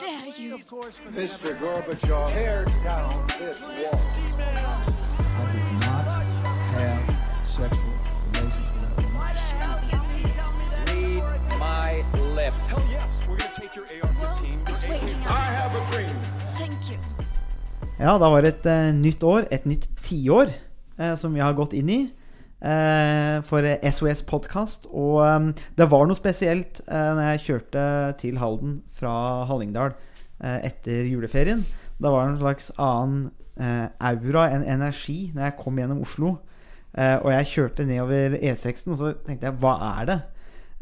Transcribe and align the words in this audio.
dare 0.00 0.28
you? 0.38 0.58
Mr. 0.58 1.58
Gorbachev, 1.58 2.32
tear 2.32 2.64
down 2.82 3.26
this 3.76 4.06
wall. 4.34 4.94
I 5.18 5.52
did 5.52 5.72
not 5.80 6.04
have 6.74 7.46
sexual 7.46 7.92
relations 8.32 8.68
with 8.72 8.82
that 8.82 8.96
woman. 9.04 9.22
Read 10.88 11.58
my 11.58 12.04
lips. 12.34 12.68
Hell 12.68 12.84
yes, 12.90 13.20
we're 13.28 13.36
gonna 13.36 13.52
take 13.54 13.74
your 13.76 13.84
AR-15. 13.86 14.66
This 14.66 14.82
way. 14.88 15.00
I 15.26 15.40
have 15.60 15.74
a 15.74 15.92
dream. 15.92 16.16
Thank 16.58 16.90
you. 16.90 16.98
Ja, 17.98 18.18
da 18.18 18.30
var 18.30 18.42
det 18.42 18.48
et 18.48 18.66
uh, 18.66 18.94
nytt 18.94 19.22
år, 19.22 19.46
et 19.50 19.64
nytt 19.64 19.88
tiår, 20.02 20.50
uh, 20.98 21.14
som 21.16 21.34
vi 21.34 21.40
har 21.40 21.52
gått 21.54 21.72
inn 21.72 21.88
i. 21.88 22.00
eh, 22.64 23.38
for 23.46 23.66
SOS 23.90 24.24
Podkast. 24.28 24.88
Og 24.90 25.20
eh, 25.24 25.52
det 25.78 25.88
var 25.92 26.08
noe 26.08 26.18
spesielt 26.18 26.80
eh, 26.88 27.10
når 27.14 27.30
jeg 27.34 27.44
kjørte 27.48 27.84
til 28.22 28.40
Halden 28.40 28.78
fra 28.96 29.14
Hallingdal 29.50 29.94
eh, 29.94 30.60
etter 30.70 31.06
juleferien. 31.10 31.64
Da 32.00 32.10
var 32.10 32.26
det 32.26 32.34
en 32.34 32.42
slags 32.42 32.70
annen 32.80 33.30
eh, 33.60 33.88
aura, 34.10 34.48
en 34.50 34.66
energi, 34.66 35.30
når 35.34 35.48
jeg 35.50 35.58
kom 35.60 35.80
gjennom 35.80 36.02
Oslo. 36.04 36.36
Eh, 36.94 37.16
og 37.20 37.30
jeg 37.34 37.50
kjørte 37.52 37.86
nedover 37.88 38.38
E6-en, 38.40 38.94
og 38.94 39.00
så 39.02 39.12
tenkte 39.26 39.50
jeg 39.50 39.60
hva 39.62 39.76
er 39.98 40.08
det? 40.12 40.20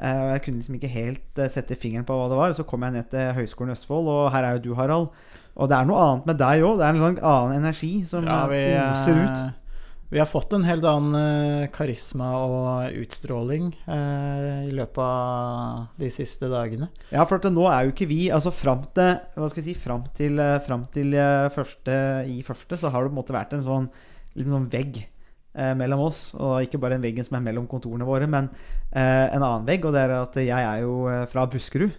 Og 0.03 0.31
jeg 0.33 0.41
kunne 0.43 0.59
liksom 0.59 0.75
ikke 0.75 0.89
helt 0.91 1.41
sette 1.55 1.77
fingeren 1.79 2.07
på 2.09 2.15
hva 2.17 2.25
det 2.27 2.39
var. 2.39 2.55
Så 2.57 2.65
kom 2.67 2.83
jeg 2.83 2.95
ned 2.97 3.05
til 3.13 3.29
Høgskolen 3.37 3.71
i 3.71 3.75
Østfold, 3.77 4.09
og 4.11 4.33
her 4.35 4.49
er 4.49 4.57
jo 4.57 4.63
du, 4.65 4.73
Harald. 4.75 5.13
Og 5.55 5.69
det 5.71 5.77
er 5.77 5.87
noe 5.87 6.01
annet 6.03 6.27
med 6.27 6.41
deg 6.41 6.65
òg. 6.67 6.81
Det 6.81 6.87
er 6.87 6.97
en 6.97 7.03
sånn 7.05 7.19
annen 7.21 7.59
energi 7.61 7.91
som 8.11 8.27
Ja, 8.27 8.41
vi, 8.51 8.63
oser 8.83 9.21
ut. 9.21 9.62
Vi 10.13 10.21
har 10.21 10.29
fått 10.29 10.53
en 10.53 10.65
helt 10.69 10.85
annen 10.85 11.15
eh, 11.17 11.71
karisma 11.73 12.27
og 12.37 12.99
utstråling 13.01 13.71
eh, 13.89 14.67
i 14.69 14.73
løpet 14.77 15.01
av 15.01 15.87
de 15.97 16.11
siste 16.13 16.51
dagene. 16.53 16.91
Ja, 17.09 17.25
for 17.29 17.41
nå 17.49 17.65
er 17.71 17.87
jo 17.87 17.95
ikke 17.95 18.11
vi 18.11 18.27
Altså 18.33 18.53
fram 18.53 18.83
til 18.93 19.15
Hva 19.39 19.49
skal 19.49 19.63
jeg 19.63 19.71
si 19.71 19.77
Fram 19.81 20.05
til, 20.17 20.37
eh, 20.37 20.59
fram 20.67 20.85
til 20.93 21.17
eh, 21.17 21.49
første 21.55 21.97
i 22.29 22.43
første, 22.45 22.77
så 22.77 22.93
har 22.93 23.03
det 23.07 23.13
på 23.13 23.17
en 23.17 23.21
måte 23.23 23.37
vært 23.39 23.57
en 23.57 23.65
sånn 23.65 23.89
liten 24.37 24.53
sånn 24.53 24.69
vegg 24.73 25.01
eh, 25.01 25.73
mellom 25.81 26.05
oss. 26.11 26.23
Og 26.37 26.61
ikke 26.67 26.81
bare 26.83 27.01
en 27.01 27.05
veggen 27.05 27.25
som 27.25 27.41
er 27.41 27.47
mellom 27.49 27.67
kontorene 27.71 28.05
våre, 28.09 28.29
men 28.29 28.53
eh, 28.93 29.27
en 29.33 29.41
annen 29.41 29.69
vegg. 29.69 29.85
Og 29.89 29.97
det 29.97 30.05
er 30.05 30.17
at 30.21 30.41
jeg 30.45 30.53
er 30.61 30.85
jo 30.85 30.97
fra 31.33 31.49
Buskerud. 31.49 31.93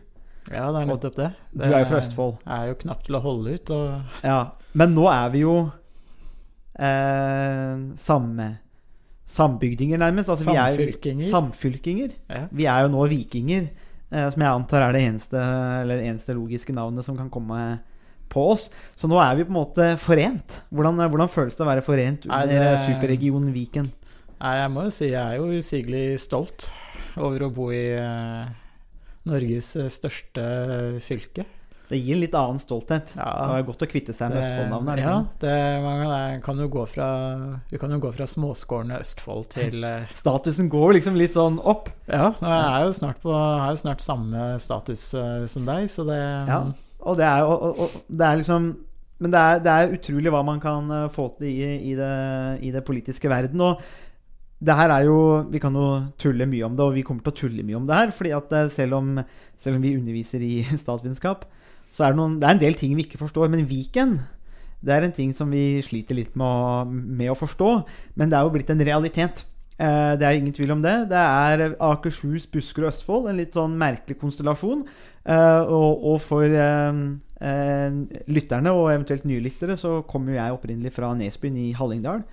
Ja, 0.52 0.70
det 0.74 0.82
er 0.82 0.90
nettopp 0.90 1.16
det. 1.18 1.30
Du 1.54 1.64
er 1.66 1.80
jo 1.82 1.90
fra 1.90 2.02
Østfold. 2.02 2.34
Jeg 2.44 2.58
er 2.58 2.72
jo 2.74 2.82
knapt 2.82 3.06
til 3.08 3.18
å 3.18 3.24
holde 3.24 3.54
ut. 3.56 3.74
Og 3.74 4.26
Ja, 4.26 4.40
Men 4.74 4.94
nå 4.98 5.06
er 5.10 5.30
vi 5.34 5.46
jo 5.46 5.56
eh, 6.80 7.80
samme 7.98 8.50
Sambygdinger, 9.34 9.98
nærmest. 9.98 10.30
Altså, 10.30 10.52
vi 10.52 10.58
er 10.60 10.76
Samfylkinger. 10.76 11.30
Samfylkinger. 11.32 12.12
Ja. 12.30 12.42
Vi 12.52 12.66
er 12.70 12.84
jo 12.84 12.90
nå 12.94 13.06
vikinger, 13.10 13.70
eh, 14.12 14.28
som 14.30 14.42
jeg 14.44 14.52
antar 14.52 14.84
er 14.90 14.94
det 14.94 15.02
eneste, 15.08 15.40
eller 15.82 16.04
eneste 16.04 16.36
logiske 16.38 16.76
navnet 16.76 17.06
som 17.08 17.18
kan 17.18 17.30
komme 17.34 17.80
på 18.30 18.44
oss. 18.52 18.68
Så 19.00 19.08
nå 19.10 19.18
er 19.24 19.36
vi 19.40 19.46
på 19.48 19.54
en 19.54 19.58
måte 19.62 19.88
forent. 20.02 20.60
Hvordan, 20.74 21.00
hvordan 21.10 21.30
føles 21.32 21.56
det 21.56 21.64
å 21.66 21.70
være 21.70 21.86
forent 21.86 22.26
under 22.28 22.48
det- 22.52 22.80
superregionen 22.86 23.54
Viken? 23.56 23.90
Nei, 24.44 24.56
jeg 24.60 24.72
må 24.76 24.84
jo 24.84 24.90
si 24.92 25.08
jeg 25.08 25.22
er 25.24 25.38
jo 25.40 25.46
usigelig 25.58 26.20
stolt 26.20 26.74
over 27.18 27.46
å 27.48 27.54
bo 27.54 27.70
i 27.72 27.84
eh, 27.96 28.46
Norges 29.26 29.76
eh, 29.80 29.88
største 29.90 31.00
fylke. 31.00 31.46
Det 31.90 32.00
gir 32.00 32.16
en 32.16 32.22
litt 32.24 32.36
annen 32.38 32.60
stolthet. 32.62 33.12
Ja. 33.18 33.26
Det 33.52 33.58
er 33.60 33.66
godt 33.68 33.84
å 33.84 33.88
kvitte 33.92 34.14
seg 34.16 34.32
med 34.32 34.40
Østfold-navnet. 34.40 35.02
ja, 35.04 35.16
det, 35.42 35.56
man 35.84 36.42
kan- 36.42 36.62
jo 36.64 36.68
gå 36.72 36.86
fra, 36.88 37.08
vi 37.70 37.78
kan 37.82 37.92
jo 37.92 38.00
gå 38.00 38.12
fra 38.16 38.28
småskårne 38.30 39.00
Østfold 39.04 39.50
til 39.52 39.84
eh, 39.90 40.08
Statusen 40.16 40.70
går 40.72 40.94
liksom 41.00 41.18
litt 41.20 41.36
sånn 41.36 41.60
opp. 41.60 41.90
Ja, 42.08 42.32
jeg 42.40 42.54
er 42.54 42.86
jo 42.88 42.94
snart, 42.96 43.20
på, 43.22 43.34
er 43.36 43.74
jo 43.74 43.82
snart 43.82 44.02
samme 44.06 44.48
status 44.64 45.04
eh, 45.18 45.44
som 45.52 45.66
deg, 45.68 45.90
så 45.92 46.06
det 46.08 46.22
Ja, 46.22 46.62
og 47.04 47.20
det 47.20 47.28
er, 47.28 47.44
og, 47.44 47.84
og, 47.84 47.98
det 48.08 48.28
er 48.30 48.40
liksom 48.40 48.70
Men 49.24 49.32
det 49.34 49.40
er, 49.40 49.60
det 49.64 49.74
er 49.74 49.94
utrolig 49.98 50.32
hva 50.34 50.42
man 50.46 50.62
kan 50.64 50.88
eh, 50.92 51.10
få 51.14 51.28
til 51.38 51.50
i, 51.52 51.92
i, 51.92 51.98
det, 52.00 52.14
i 52.64 52.72
det 52.72 52.84
politiske 52.88 53.30
verden. 53.32 53.60
Og 53.62 53.82
det 54.64 54.76
her 54.80 54.94
er 54.96 55.10
jo 55.10 55.18
Vi 55.52 55.60
kan 55.60 55.76
jo 55.76 55.90
tulle 56.18 56.48
mye 56.48 56.64
om 56.66 56.78
det, 56.80 56.86
og 56.86 56.96
vi 56.96 57.04
kommer 57.04 57.26
til 57.28 57.34
å 57.36 57.40
tulle 57.44 57.68
mye 57.68 57.82
om 57.82 57.90
det 57.90 58.00
her. 58.00 58.16
fordi 58.16 58.32
at 58.38 58.56
selv 58.72 58.96
om, 59.02 59.18
selv 59.60 59.76
om 59.78 59.84
vi 59.84 59.98
underviser 60.00 60.40
i 60.42 60.54
statsvitenskap, 60.86 61.44
så 61.94 62.08
er 62.08 62.14
det, 62.14 62.20
noen, 62.20 62.40
det 62.42 62.48
er 62.48 62.56
en 62.58 62.64
del 62.64 62.78
ting 62.80 62.96
vi 62.98 63.06
ikke 63.06 63.22
forstår. 63.22 63.52
Men 63.54 63.68
Viken 63.70 64.18
det 64.84 64.92
er 64.92 65.06
en 65.06 65.16
ting 65.16 65.32
som 65.36 65.52
vi 65.54 65.80
sliter 65.86 66.18
litt 66.18 66.34
med 66.36 66.44
å, 66.44 66.84
med 66.90 67.32
å 67.32 67.40
forstå. 67.40 67.72
Men 68.20 68.32
det 68.32 68.38
er 68.38 68.48
jo 68.48 68.54
blitt 68.56 68.72
en 68.74 68.84
realitet. 68.84 69.46
Eh, 69.78 70.14
det 70.20 70.28
er 70.28 70.38
ingen 70.38 70.56
tvil 70.56 70.74
om 70.76 70.84
det. 70.84 70.96
Det 71.14 71.22
er 71.22 71.78
Akershus, 71.80 72.50
Buskerud 72.52 72.90
og 72.90 72.92
Østfold. 72.92 73.30
En 73.32 73.40
litt 73.40 73.56
sånn 73.56 73.78
merkelig 73.80 74.20
konstellasjon. 74.20 74.84
Eh, 75.24 75.62
og, 75.64 76.04
og 76.12 76.20
for 76.26 76.44
eh, 76.44 77.00
eh, 77.40 78.00
lytterne, 78.28 78.76
og 78.76 78.92
eventuelt 78.92 79.28
nye 79.30 79.44
lyttere, 79.46 79.80
så 79.80 80.02
kommer 80.10 80.34
jo 80.34 80.42
jeg 80.42 80.58
opprinnelig 80.60 80.96
fra 80.98 81.14
Nesbyen 81.16 81.62
i 81.64 81.72
Hallingdal. 81.80 82.26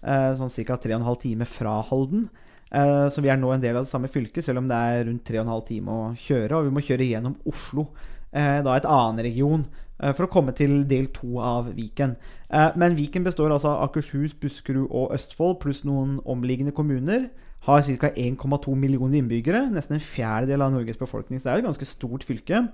Eh, 0.00 0.30
sånn 0.38 0.52
ca. 0.64 0.80
3 0.80 1.02
12 1.02 1.22
timer 1.26 1.56
fra 1.58 1.78
Halden. 1.90 2.28
Eh, 2.68 3.06
så 3.12 3.24
vi 3.24 3.28
er 3.32 3.40
nå 3.40 3.52
en 3.52 3.62
del 3.62 3.76
av 3.76 3.84
det 3.84 3.92
samme 3.92 4.08
fylket, 4.12 4.48
selv 4.48 4.62
om 4.62 4.68
det 4.70 4.76
er 4.76 5.08
rundt 5.08 5.28
3 5.28 5.44
12 5.44 5.64
timer 5.68 5.92
å 6.08 6.12
kjøre. 6.16 6.56
Og 6.56 6.70
vi 6.70 6.76
må 6.78 6.84
kjøre 6.88 7.12
gjennom 7.12 7.36
Oslo, 7.48 7.90
da 8.32 8.76
et 8.76 8.86
annen 8.88 9.24
region, 9.24 9.66
eh, 10.02 10.12
for 10.12 10.26
å 10.26 10.30
komme 10.32 10.54
til 10.56 10.82
del 10.88 11.08
to 11.14 11.38
av 11.42 11.72
Viken. 11.76 12.16
Eh, 12.50 12.70
men 12.76 12.96
Viken 12.96 13.24
består 13.24 13.52
altså 13.52 13.74
av 13.74 13.88
Akershus, 13.88 14.34
Buskerud 14.34 14.88
og 14.90 15.12
Østfold 15.16 15.60
pluss 15.60 15.84
noen 15.84 16.18
omliggende 16.24 16.72
kommuner. 16.72 17.28
Har 17.66 17.82
ca. 17.82 18.12
1,2 18.16 18.74
millioner 18.76 19.18
innbyggere, 19.18 19.66
nesten 19.72 19.98
en 19.98 20.04
fjerdedel 20.04 20.62
av 20.62 20.72
Norges 20.72 20.96
befolkning. 20.96 21.40
Så 21.40 21.48
det 21.48 21.52
er 21.52 21.58
et 21.58 21.68
ganske 21.68 21.88
stort 21.88 22.24
fylke. 22.24 22.68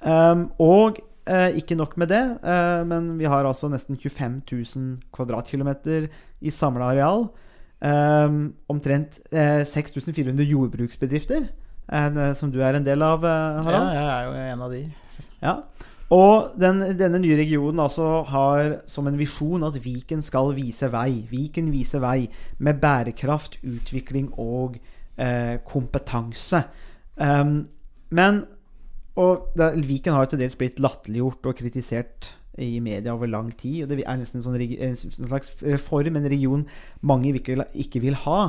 Um, 0.00 0.48
og 0.58 0.98
eh, 1.28 1.52
ikke 1.60 1.76
nok 1.76 1.98
med 2.00 2.08
det, 2.08 2.22
eh, 2.42 2.80
men 2.88 3.18
vi 3.20 3.28
har 3.28 3.44
altså 3.44 3.68
nesten 3.68 3.98
25 4.00 4.40
000 4.48 4.96
kvadratkilometer 5.12 6.08
i 6.40 6.50
samla 6.50 6.94
areal. 6.94 7.28
Um, 7.80 8.54
omtrent 8.68 9.20
eh, 9.32 9.62
6400 9.64 10.44
jordbruksbedrifter, 10.44 11.46
eh, 11.46 11.59
som 12.38 12.50
du 12.54 12.60
er 12.62 12.76
en 12.78 12.84
del 12.86 13.02
av, 13.02 13.24
Harald. 13.24 13.66
ja, 13.74 13.92
jeg 13.94 14.10
er 14.14 14.24
jo 14.28 14.52
en 14.54 14.62
av 14.66 14.70
de. 14.74 14.82
Ja. 15.42 15.54
Og 16.10 16.56
den, 16.58 16.80
denne 16.98 17.20
nye 17.22 17.36
regionen 17.38 17.78
altså 17.84 18.22
har 18.26 18.80
som 18.90 19.06
en 19.06 19.18
visjon 19.18 19.62
at 19.66 19.76
Viken 19.84 20.22
skal 20.26 20.52
vise 20.56 20.88
vei. 20.90 21.20
Viken 21.30 21.68
viser 21.70 22.02
vei 22.02 22.24
med 22.58 22.80
bærekraft, 22.82 23.60
utvikling 23.62 24.32
og 24.42 24.78
eh, 25.16 25.58
kompetanse. 25.66 26.64
Um, 27.14 27.68
men 28.10 28.44
og 29.20 29.50
det, 29.58 29.68
Viken 29.86 30.14
har 30.16 30.24
jo 30.26 30.32
til 30.34 30.42
dels 30.42 30.56
blitt 30.58 30.80
latterliggjort 30.82 31.46
og 31.50 31.58
kritisert 31.58 32.32
i 32.58 32.80
media 32.82 33.12
over 33.14 33.30
lang 33.30 33.52
tid. 33.58 33.84
og 33.84 33.88
Det 33.92 34.02
er 34.02 34.18
nesten 34.18 34.40
en, 34.40 34.44
sånn, 34.46 34.58
en 34.58 34.96
slags 35.28 35.52
reform, 35.62 36.16
en 36.18 36.26
region 36.30 36.66
mange 37.06 37.30
ikke, 37.38 37.54
vil- 37.54 37.84
ikke 37.86 38.02
vil 38.02 38.18
ha. 38.26 38.40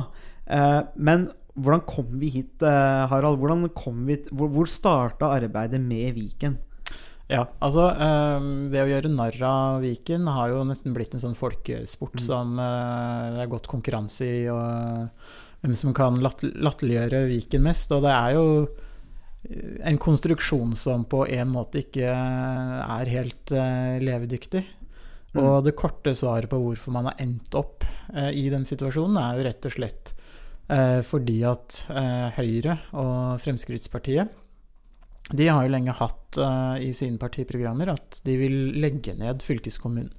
Eh, 0.50 0.80
men 0.96 1.28
hvordan 1.58 1.82
kom 1.84 2.18
vi 2.20 2.30
hit, 2.32 2.62
eh, 2.64 3.06
Harald? 3.10 3.38
Hvordan 3.40 3.68
kom 3.76 4.06
vi, 4.08 4.16
hvor 4.32 4.48
hvor 4.52 4.68
starta 4.68 5.32
arbeidet 5.36 5.80
med 5.80 6.14
Viken? 6.16 6.56
Ja, 7.28 7.46
altså 7.62 7.86
ehm, 7.96 8.68
Det 8.68 8.82
å 8.82 8.88
gjøre 8.90 9.08
narr 9.12 9.38
av 9.46 9.80
Viken 9.84 10.26
har 10.28 10.50
jo 10.50 10.64
nesten 10.68 10.92
blitt 10.92 11.14
en 11.14 11.22
sånn 11.22 11.36
folkesport 11.38 12.20
som 12.20 12.58
eh, 12.60 13.30
det 13.36 13.44
er 13.44 13.52
godt 13.52 13.68
konkurranse 13.70 14.26
i, 14.26 14.46
og 14.52 15.18
hvem 15.62 15.76
som 15.78 15.94
kan 15.96 16.18
latt- 16.20 16.42
latterliggjøre 16.42 17.26
Viken 17.30 17.64
mest. 17.64 17.92
Og 17.92 18.02
det 18.04 18.12
er 18.12 18.36
jo 18.36 18.46
eh, 19.48 19.76
en 19.88 20.00
konstruksjon 20.00 20.74
som 20.76 21.04
på 21.04 21.26
en 21.28 21.52
måte 21.52 21.84
ikke 21.84 22.08
er 22.08 23.12
helt 23.12 23.52
levedyktig. 23.52 24.06
levedyktig. 24.08 24.64
Og 25.40 25.62
det 25.64 25.76
korte 25.76 26.12
svaret 26.12 26.50
på 26.52 26.58
hvorfor 26.60 26.92
man 26.92 27.06
har 27.08 27.14
endt 27.22 27.54
opp 27.56 27.86
i 28.12 28.50
den 28.52 28.66
situasjonen, 28.68 29.16
er 29.16 29.38
jo 29.38 29.46
rett 29.46 29.64
og 29.64 29.72
slett 29.72 30.10
fordi 31.04 31.42
at 31.48 31.82
eh, 31.92 32.28
Høyre 32.38 32.78
og 32.96 33.42
Fremskrittspartiet 33.42 34.38
de 35.32 35.46
har 35.46 35.64
jo 35.64 35.70
lenge 35.72 35.94
hatt 35.94 36.38
uh, 36.42 36.74
i 36.82 36.90
sine 36.96 37.16
partiprogrammer 37.20 37.92
at 37.92 38.18
de 38.26 38.34
vil 38.40 38.56
legge 38.82 39.14
ned 39.16 39.44
fylkeskommunen. 39.44 40.10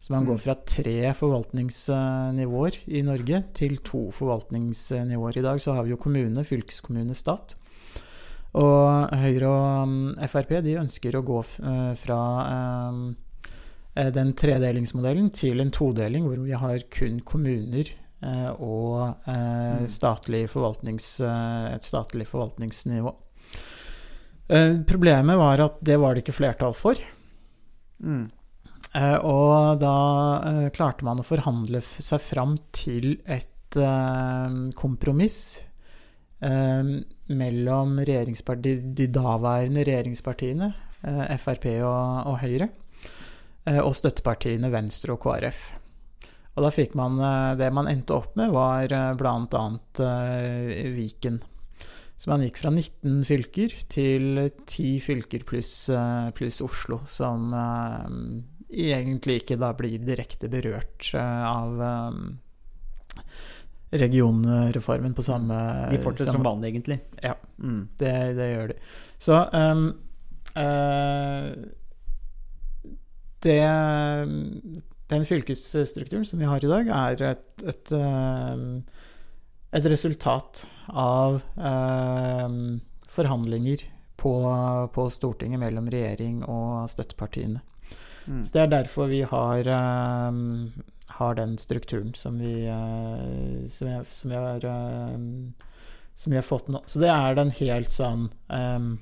Så 0.00 0.12
man 0.12 0.24
Mm. 0.24 0.28
går 0.28 0.38
fra 0.38 0.54
tre 0.54 1.12
forvaltningsnivåer 1.14 2.74
i 2.86 3.02
Norge 3.02 3.44
til 3.54 3.78
to 3.78 4.10
forvaltningsnivåer. 4.10 5.38
I 5.38 5.42
dag 5.42 5.60
så 5.60 5.74
har 5.74 5.82
vi 5.84 5.90
jo 5.90 5.96
kommune, 5.96 6.44
fylkeskommune, 6.44 7.14
stat. 7.14 7.56
Og 8.54 9.10
Høyre 9.10 9.48
og 9.48 9.82
um, 9.82 10.14
Frp 10.26 10.62
de 10.62 10.78
ønsker 10.78 11.16
å 11.16 11.22
gå 11.22 11.40
eh, 11.42 11.94
fra 11.94 12.20
eh, 13.94 14.10
den 14.14 14.32
tredelingsmodellen 14.32 15.30
til 15.30 15.60
en 15.60 15.70
todeling, 15.70 16.24
hvor 16.24 16.38
vi 16.46 16.52
har 16.52 16.78
kun 16.90 17.20
kommuner 17.20 17.90
eh, 17.90 18.07
og 18.58 19.28
eh, 19.30 19.84
statlig 19.90 20.46
forvaltnings, 20.50 21.20
eh, 21.22 21.68
et 21.76 21.86
statlig 21.86 22.26
forvaltningsnivå. 22.30 23.12
Eh, 24.48 24.80
problemet 24.88 25.38
var 25.38 25.60
at 25.60 25.78
det 25.84 25.98
var 26.00 26.14
det 26.16 26.24
ikke 26.24 26.38
flertall 26.40 26.74
for. 26.74 26.98
Mm. 28.02 28.26
Eh, 28.96 29.18
og 29.20 29.78
da 29.82 29.94
eh, 30.48 30.66
klarte 30.74 31.04
man 31.06 31.20
å 31.20 31.26
forhandle 31.26 31.82
seg 31.84 32.22
fram 32.24 32.56
til 32.72 33.18
et 33.28 33.76
eh, 33.76 34.58
kompromiss 34.78 35.40
eh, 36.40 36.94
mellom 37.28 37.98
de 38.00 39.08
daværende 39.12 39.84
regjeringspartiene, 39.84 40.70
eh, 41.04 41.36
Frp 41.36 41.68
og, 41.84 42.32
og 42.32 42.38
Høyre. 42.40 42.70
eh, 43.68 43.82
Og 43.84 43.92
støttepartiene 43.94 44.72
Venstre 44.72 45.12
og 45.14 45.22
KrF. 45.26 45.68
Og 46.58 46.64
da 46.66 46.72
fikk 46.74 46.96
man 46.98 47.20
eh, 47.22 47.52
Det 47.60 47.70
man 47.74 47.88
endte 47.90 48.16
opp 48.16 48.34
med, 48.38 48.50
var 48.54 48.90
eh, 48.90 49.12
bl.a. 49.18 49.64
eh, 50.02 50.90
Viken. 50.96 51.38
Så 52.18 52.32
man 52.32 52.42
gikk 52.42 52.58
fra 52.58 52.72
19 52.74 53.22
fylker 53.28 53.74
til 53.94 54.40
10 54.66 54.86
fylker 55.04 55.44
pluss 55.46 55.86
pluss 56.34 56.58
Oslo, 56.64 56.98
som 57.06 57.52
egentlig 58.66 59.36
ikke 59.44 59.58
da 59.62 59.68
blir 59.78 60.02
direkte 60.02 60.50
berørt 60.50 61.12
av 61.14 61.78
regionreformen 63.94 65.14
på 65.14 65.22
samme 65.22 65.60
De 65.92 66.02
fortsetter 66.02 66.34
som 66.34 66.42
vanlig, 66.42 66.72
egentlig. 66.72 66.98
Ja. 67.22 67.36
Mm. 67.62 67.86
det, 68.02 68.16
det 68.34 68.50
gjør 68.50 68.72
de. 68.72 68.80
Så 69.22 69.38
um, 69.54 69.86
uh, 70.58 71.46
det, 73.46 73.62
Den 75.08 75.24
fylkesstrukturen 75.24 76.26
som 76.26 76.38
vi 76.38 76.48
har 76.48 76.64
i 76.64 76.68
dag, 76.68 76.88
er 76.92 77.22
et, 77.30 77.46
et, 77.64 77.92
ehm, 77.96 78.82
et 79.72 79.86
resultat 79.88 80.66
av 80.88 81.40
eh, 81.56 82.58
forhandlinger 83.08 83.86
på, 84.20 84.34
på 84.92 85.08
Stortinget 85.14 85.62
mellom 85.62 85.88
regjering 85.92 86.42
og 86.44 86.90
støttepartiene. 86.92 87.62
Mm. 88.26 88.42
Så 88.44 88.52
Det 88.52 88.62
er 88.62 88.74
derfor 88.74 89.08
vi 89.08 89.22
har, 89.22 89.72
eh, 89.78 90.84
har 91.16 91.40
den 91.40 91.56
strukturen 91.56 92.12
som 92.14 92.36
vi, 92.38 92.66
eh, 92.68 93.64
som 93.68 93.88
jeg, 93.88 94.06
som 94.12 94.36
jeg 94.36 94.44
har 94.44 94.68
ehm, 94.68 95.54
som 96.18 96.32
vi 96.32 96.36
har 96.36 96.42
fått 96.42 96.68
nå. 96.68 96.82
Så 96.86 96.98
det 96.98 97.10
er 97.14 97.36
den 97.38 97.52
helt 97.60 97.92
sånn 97.94 98.24
ehm, 98.50 98.96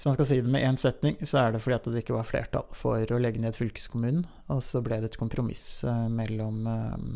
Hvis 0.00 0.06
man 0.08 0.14
skal 0.16 0.26
si 0.30 0.36
det 0.40 0.48
med 0.48 0.62
én 0.64 0.78
setning, 0.80 1.18
så 1.28 1.42
er 1.42 1.52
det 1.52 1.58
fordi 1.60 1.74
at 1.76 1.88
det 1.92 2.00
ikke 2.00 2.14
var 2.16 2.24
flertall 2.24 2.64
for 2.72 3.04
å 3.12 3.18
legge 3.20 3.42
ned 3.42 3.52
fylkeskommunen, 3.52 4.22
og 4.48 4.62
så 4.64 4.80
ble 4.80 4.96
det 5.02 5.10
et 5.10 5.18
kompromiss 5.20 5.84
eh, 5.84 6.06
mellom 6.08 6.62
ehm, 6.72 7.10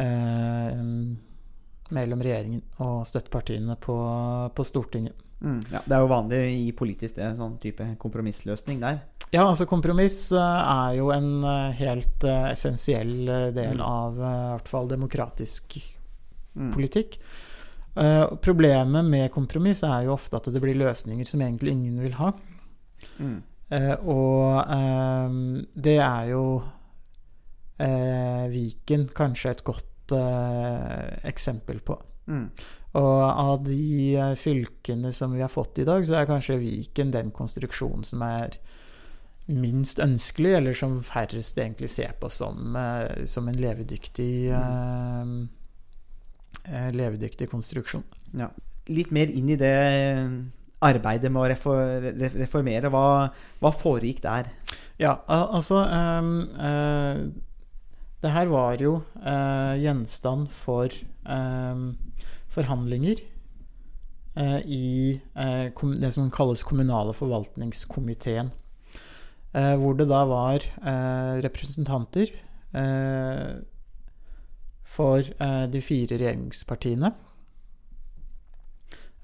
ehm, 0.00 0.94
mellom 1.94 2.22
regjeringen 2.24 2.62
og 2.80 3.02
støttepartiene 3.06 3.76
på, 3.84 3.96
på 4.56 4.64
Stortinget. 4.64 5.20
Mm. 5.44 5.58
Ja, 5.74 5.82
det 5.84 5.92
er 5.98 6.00
jo 6.00 6.08
vanlig 6.08 6.38
i 6.56 6.70
politisk 6.72 7.18
det, 7.18 7.34
sånn 7.36 7.58
type 7.60 7.84
kompromissløsning 8.00 8.80
der. 8.80 9.02
Ja, 9.34 9.42
altså 9.44 9.66
kompromiss 9.68 10.30
eh, 10.32 10.40
er 10.40 10.96
jo 11.02 11.10
en 11.12 11.28
eh, 11.44 11.74
helt 11.82 12.24
eh, 12.24 12.46
essensiell 12.54 13.28
eh, 13.28 13.50
del 13.56 13.76
Mm. 13.76 13.84
av 13.84 14.16
eh, 14.24 14.38
i 14.40 14.48
hvert 14.54 14.72
fall 14.72 14.88
demokratisk 14.88 15.82
Mm. 16.54 16.68
Eh, 17.94 18.34
problemet 18.42 19.06
med 19.06 19.32
kompromiss 19.32 19.84
er 19.86 20.06
jo 20.06 20.14
ofte 20.16 20.38
at 20.40 20.50
det 20.50 20.62
blir 20.62 20.78
løsninger 20.78 21.28
som 21.28 21.42
egentlig 21.44 21.74
ingen 21.76 22.00
vil 22.02 22.16
ha. 22.18 22.32
Mm. 23.18 23.42
Uh, 23.74 23.96
og 24.12 24.72
eh, 24.76 25.36
det 25.86 25.96
er 26.04 26.26
jo 26.30 26.42
uh, 26.60 28.44
Viken 28.52 29.08
kanskje 29.16 29.54
et 29.54 29.64
godt 29.66 29.90
eksempel 31.24 31.78
på. 31.80 31.94
Mm. 32.28 32.50
Og 33.00 33.22
av 33.24 33.62
de 33.64 34.34
fylkene 34.36 35.14
som 35.16 35.32
vi 35.32 35.40
har 35.40 35.48
fått 35.48 35.80
i 35.80 35.86
dag, 35.88 36.04
så 36.04 36.18
er 36.18 36.28
kanskje 36.28 36.60
Viken 36.60 37.08
den 37.14 37.32
konstruksjonen 37.32 38.04
som 38.04 38.20
er 38.22 38.58
minst 39.46 39.98
ønskelig, 40.00 40.54
eller 40.58 40.76
som 40.76 41.02
færrest 41.04 41.58
egentlig 41.58 41.90
ser 41.92 42.14
på 42.20 42.30
som, 42.32 42.76
som 43.28 43.48
en 43.48 43.60
levedyktig 43.60 44.48
eh, 44.48 45.20
eh, 45.20 45.34
levedyktig 46.94 47.50
konstruksjon. 47.52 48.04
Ja. 48.38 48.50
Litt 48.90 49.12
mer 49.14 49.30
inn 49.32 49.48
i 49.52 49.58
det 49.60 49.74
arbeidet 50.84 51.32
med 51.32 51.42
å 51.42 51.48
reformere. 52.40 52.90
Hva, 52.92 53.04
hva 53.62 53.72
foregikk 53.72 54.22
der? 54.24 54.50
Ja, 55.00 55.18
altså 55.26 55.80
um, 55.88 56.34
uh, 56.54 57.24
Det 58.22 58.32
her 58.32 58.50
var 58.52 58.80
jo 58.80 58.98
uh, 59.24 59.74
gjenstand 59.80 60.50
for 60.54 60.92
um, 61.24 61.94
forhandlinger 62.54 63.22
uh, 64.38 64.60
i 64.62 65.20
eh, 65.34 65.84
det 65.98 66.12
som 66.14 66.30
kalles 66.32 66.62
kommunale 66.66 67.16
forvaltningskomiteen. 67.16 68.52
Eh, 69.54 69.74
hvor 69.78 69.94
det 69.94 70.08
da 70.10 70.24
var 70.26 70.64
eh, 70.66 71.34
representanter 71.44 72.32
eh, 72.74 73.50
for 74.94 75.18
eh, 75.26 75.64
de 75.72 75.80
fire 75.82 76.14
regjeringspartiene. 76.20 77.10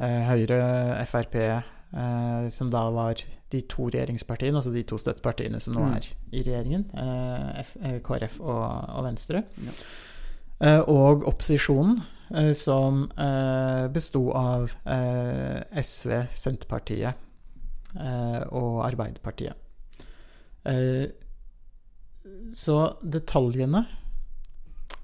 Eh, 0.00 0.22
Høyre, 0.26 0.61
Frp, 1.06 1.34
eh, 1.40 2.49
som 2.50 2.70
da 2.72 2.87
var 2.94 3.20
de 3.52 3.61
to 3.69 3.88
regjeringspartiene, 3.93 4.56
altså 4.61 4.72
de 4.75 4.82
to 4.88 4.99
støttepartiene 4.99 5.61
som 5.61 5.75
nå 5.76 5.84
Mm. 5.87 5.96
er 5.96 6.06
i 6.32 6.43
regjeringen, 6.46 6.87
eh, 6.94 7.61
F, 7.64 7.76
eh, 7.82 7.99
KrF 8.00 8.40
og, 8.40 8.64
og 8.96 9.05
Venstre. 9.05 9.44
Ja. 9.67 9.75
Eh, 10.61 10.81
og 10.88 11.26
opposisjonen, 11.28 12.02
som 12.55 13.11
eh, 13.19 13.88
besto 13.90 14.20
av 14.38 14.70
eh, 14.87 15.64
SV, 15.82 16.12
Senterpartiet 16.31 17.14
eh, 17.99 18.43
og 18.55 18.84
Arbeiderpartiet. 18.87 19.55
Eh, 20.64 21.08
så 22.55 22.76
detaljene 23.02 23.82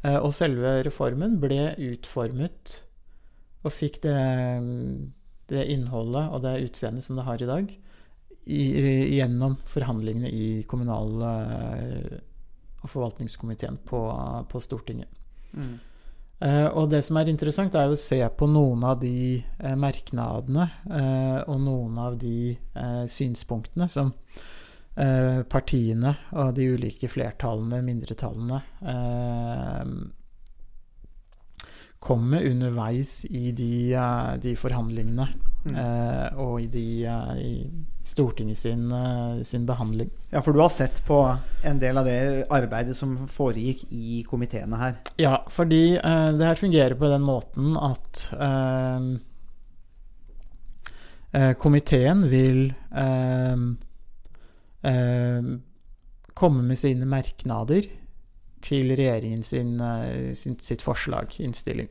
og 0.07 0.31
selve 0.37 0.77
reformen 0.87 1.39
ble 1.43 1.73
utformet 1.83 2.77
og 3.67 3.75
fikk 3.75 3.99
det, 4.05 4.15
det 5.51 5.65
innholdet 5.73 6.31
og 6.31 6.45
det 6.45 6.55
utseendet 6.69 7.07
som 7.07 7.19
det 7.19 7.27
har 7.27 7.43
i 7.43 7.49
dag, 7.49 7.73
i, 8.47 8.63
gjennom 9.17 9.57
forhandlingene 9.67 10.31
i 10.31 10.47
kommunal- 10.71 11.27
eh, 11.27 12.17
og 12.85 12.91
forvaltningskomiteen 12.93 13.81
på, 13.89 13.99
på 14.47 14.63
Stortinget. 14.63 15.11
Mm. 15.57 15.77
Uh, 16.37 16.69
og 16.77 16.91
det 16.93 17.01
som 17.03 17.17
er 17.17 17.31
interessant, 17.33 17.75
er 17.75 17.89
å 17.89 17.97
se 17.97 18.19
på 18.37 18.47
noen 18.47 18.83
av 18.85 18.99
de 19.01 19.41
uh, 19.41 19.73
merknadene 19.81 20.67
uh, 20.85 21.41
og 21.49 21.63
noen 21.65 21.97
av 21.99 22.19
de 22.21 22.53
eh, 22.53 23.07
synspunktene 23.09 23.89
som 23.89 24.13
eh, 24.13 24.56
partiene 24.97 26.15
og 26.33 26.55
de 26.57 26.71
ulike 26.73 27.09
flertallene, 27.13 27.83
mindretallene, 27.85 28.63
eh, 28.81 29.91
kommer 32.07 32.47
underveis 32.49 33.25
i 33.29 33.51
de, 33.53 33.93
eh, 33.93 34.37
de 34.41 34.57
forhandlingene 34.57 35.29
Mm. 35.67 35.77
eh, 35.77 36.39
og 36.39 36.61
i, 36.63 36.67
de, 36.71 37.05
eh, 37.05 37.39
i 37.43 37.71
Stortinget 38.07 38.59
sin, 38.59 38.93
eh, 38.93 39.43
sin 39.43 39.67
behandling. 39.67 40.11
Ja, 40.31 40.41
for 40.41 40.53
du 40.53 40.61
har 40.61 40.71
sett 40.71 41.01
på 41.07 41.19
en 41.65 41.81
del 41.83 41.99
av 41.99 42.07
det 42.07 42.47
arbeidet 42.55 42.95
som 42.97 43.17
foregikk 43.27 43.85
i 43.91 44.23
komiteene 44.29 44.79
her. 44.79 44.95
Ja, 45.19 45.41
fordi 45.51 45.97
eh, 45.97 46.29
det 46.39 46.47
her 46.47 46.61
fungerer 46.61 46.95
på 46.95 47.11
den 47.11 47.27
måten 47.27 47.75
at 47.83 48.29
eh, 48.39 49.09
eh, 51.33 51.53
komiteen 51.59 52.29
vil 52.31 52.75
eh, 52.95 53.53
eh, 53.53 53.57
komme 56.37 56.63
med 56.63 56.79
sine 56.79 57.07
merknader 57.09 57.89
til 58.67 58.93
regjeringen 58.97 59.45
sin, 59.47 59.81
eh, 59.81 60.33
sin, 60.35 60.59
sitt 60.59 60.83
forslag, 60.85 61.37
innstilling. 61.43 61.89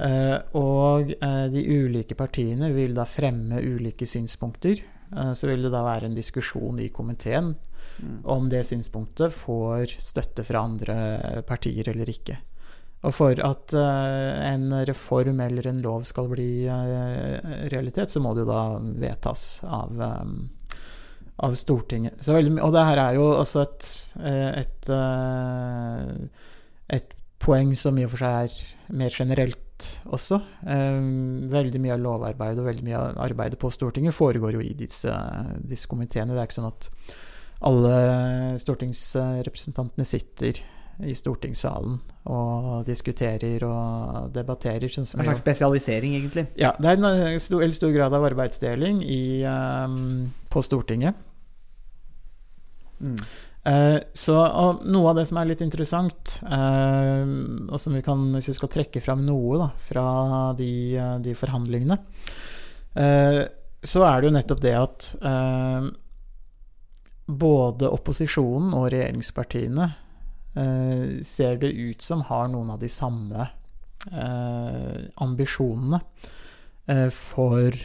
Eh, 0.00 0.38
og 0.56 1.10
eh, 1.12 1.46
de 1.52 1.64
ulike 1.66 2.16
partiene 2.16 2.70
vil 2.74 2.94
da 2.96 3.06
fremme 3.08 3.60
ulike 3.60 4.08
synspunkter. 4.08 4.86
Så 5.10 5.48
vil 5.48 5.64
det 5.64 5.72
da 5.74 5.80
være 5.82 6.06
en 6.06 6.14
diskusjon 6.14 6.76
i 6.78 6.92
komiteen 6.94 7.56
Mm. 8.00 8.20
om 8.24 8.48
det 8.48 8.60
synspunktet 8.64 9.32
får 9.34 9.96
støtte 10.00 10.44
fra 10.44 10.60
andre 10.62 11.42
partier 11.48 11.88
eller 11.90 12.08
ikke. 12.08 12.36
Og 13.02 13.14
for 13.16 13.40
at 13.44 13.74
en 13.74 14.70
reform 14.86 15.40
eller 15.40 15.66
en 15.66 15.82
lov 15.82 16.04
skal 16.08 16.28
bli 16.30 16.68
realitet, 17.72 18.12
så 18.12 18.20
må 18.20 18.34
det 18.36 18.44
jo 18.44 18.52
da 18.52 18.62
vedtas 19.02 19.64
av, 19.64 20.00
eh, 20.00 20.32
av 21.40 21.56
Stortinget. 21.56 22.20
Så 22.24 22.36
og 22.36 22.72
det 22.74 22.84
her 22.84 23.00
er 23.00 23.16
jo 23.16 23.30
også 23.32 23.64
et, 23.64 23.88
eh, 24.20 24.60
et, 24.60 24.90
eh, 24.90 26.46
et 26.96 27.14
poeng 27.40 27.72
som 27.76 27.98
i 27.98 28.04
og 28.04 28.12
for 28.12 28.24
seg 28.24 28.50
er 28.50 28.96
mer 29.00 29.14
generelt 29.14 29.86
også. 30.04 30.42
Eh, 30.66 31.00
veldig 31.54 31.80
mye 31.80 31.96
av 31.96 32.04
lovarbeidet 32.04 32.60
og 32.60 32.68
veldig 32.68 32.84
mye 32.84 32.98
av 32.98 33.22
arbeidet 33.30 33.58
på 33.58 33.72
Stortinget 33.72 34.16
foregår 34.16 34.58
jo 34.58 34.60
i 34.60 34.74
disse, 34.76 35.14
disse 35.64 35.88
komiteene. 35.88 36.34
Det 36.34 36.42
er 36.42 36.50
ikke 36.50 36.60
sånn 36.60 36.72
at 36.72 36.90
alle 37.60 37.96
stortingsrepresentantene 38.60 40.06
sitter 40.08 40.60
i 41.00 41.14
stortingssalen 41.16 41.96
og 42.28 42.84
diskuterer 42.84 43.64
og 43.64 44.30
debatterer. 44.34 44.88
Sånn 44.92 45.08
som 45.08 45.20
En 45.20 45.30
slags 45.30 45.40
spesialisering, 45.40 46.14
egentlig. 46.18 46.46
ja, 46.60 46.74
det 46.78 46.90
er 46.90 47.00
en 47.00 47.40
stor, 47.40 47.62
eller 47.62 47.76
stor 47.76 47.92
grad 47.92 48.12
av 48.12 48.24
arbeidsdeling 48.28 49.00
i, 49.04 49.42
um, 49.44 50.32
på 50.52 50.62
Stortinget. 50.64 51.16
Eh, 53.62 53.98
så 54.16 54.34
noe 54.88 55.10
av 55.10 55.18
det 55.18 55.26
som 55.28 55.36
er 55.40 55.50
litt 55.50 55.60
interessant, 55.64 56.38
uh, 56.48 57.24
og 57.68 57.76
som 57.80 57.92
vi 57.92 58.00
kan, 58.04 58.22
hvis 58.32 58.48
vi 58.48 58.56
skal 58.56 58.70
trekke 58.72 59.02
fram 59.04 59.26
noe 59.26 59.58
da, 59.60 59.68
fra 59.84 60.04
de, 60.56 60.96
eh, 60.96 61.16
de 61.20 61.34
forhandlingene 61.36 61.98
uh, 62.96 63.42
så 63.84 64.04
er 64.08 64.20
det 64.20 64.30
jo 64.30 64.36
nettopp 64.36 64.62
det 64.64 64.72
at 64.76 65.06
både 67.30 67.88
opposisjonen 67.88 68.74
og 68.76 68.90
regjeringspartiene 68.92 69.86
ser 71.24 71.56
det 71.62 71.70
ut 71.72 72.04
som 72.04 72.20
har 72.28 72.50
noen 72.52 72.74
av 72.74 72.82
de 72.82 72.90
samme 72.92 73.46
ambisjonene 75.24 76.00
for 77.16 77.80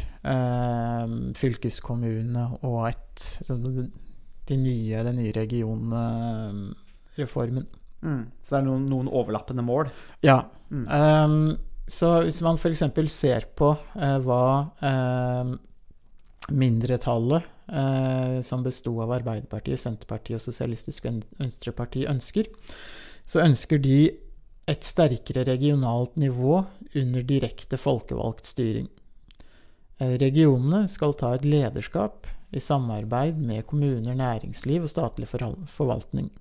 fylkeskommunene 1.39 2.45
og 2.65 2.79
et, 2.89 3.29
de 4.49 4.55
nye, 4.59 5.03
den 5.07 5.17
nye 5.19 5.33
regionreformen. 5.35 7.65
Mm. 8.05 8.23
Så 8.41 8.55
det 8.55 8.59
er 8.59 8.65
noen, 8.67 8.83
noen 8.89 9.07
overlappende 9.09 9.63
mål. 9.65 9.85
Ja. 10.25 10.39
Mm. 10.69 10.85
Um, 10.89 11.57
så 11.89 12.07
hvis 12.25 12.41
man 12.45 12.57
f.eks. 12.57 12.83
ser 13.13 13.41
på 13.57 13.67
uh, 13.77 14.17
hva 14.25 14.45
uh, 14.81 15.45
mindretallet, 16.53 17.43
uh, 17.69 18.37
som 18.45 18.63
besto 18.65 18.91
av 19.05 19.11
Arbeiderpartiet, 19.19 19.79
Senterpartiet 19.81 20.37
og 20.39 20.43
Sosialistisk 20.45 20.99
Ven- 21.07 21.27
Venstreparti, 21.39 22.01
ønsker, 22.09 22.45
så 23.25 23.37
ønsker 23.45 23.77
de 23.81 23.99
et 24.69 24.85
sterkere 24.85 25.45
regionalt 25.45 26.17
nivå 26.17 26.63
under 26.97 27.25
direkte 27.25 27.77
folkevalgt 27.77 28.49
styring. 28.49 28.87
Eh, 30.01 30.15
Regionene 30.21 30.85
skal 30.91 31.13
ta 31.17 31.33
et 31.35 31.45
lederskap 31.45 32.27
i 32.55 32.63
samarbeid 32.63 33.37
med 33.37 33.65
kommuner, 33.69 34.15
næringsliv 34.15 34.87
og 34.87 34.91
statlig 34.91 35.27
forvaltning. 35.29 36.31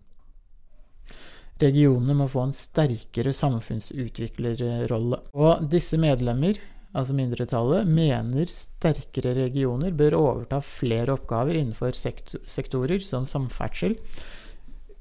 Regionene 1.62 2.16
må 2.18 2.26
få 2.30 2.48
en 2.48 2.54
sterkere 2.54 3.32
samfunnsutviklerrolle. 3.32 5.20
Og 5.38 5.66
disse 5.70 5.98
medlemmer, 6.02 6.58
altså 6.94 7.14
mindretallet, 7.14 7.86
mener 7.86 8.50
sterkere 8.50 9.36
regioner 9.38 9.94
bør 9.94 10.18
overta 10.18 10.58
flere 10.64 11.14
oppgaver 11.14 11.60
innenfor 11.60 11.94
sekt 11.98 12.34
sektorer 12.50 13.02
som 13.06 13.26
samferdsel, 13.28 13.94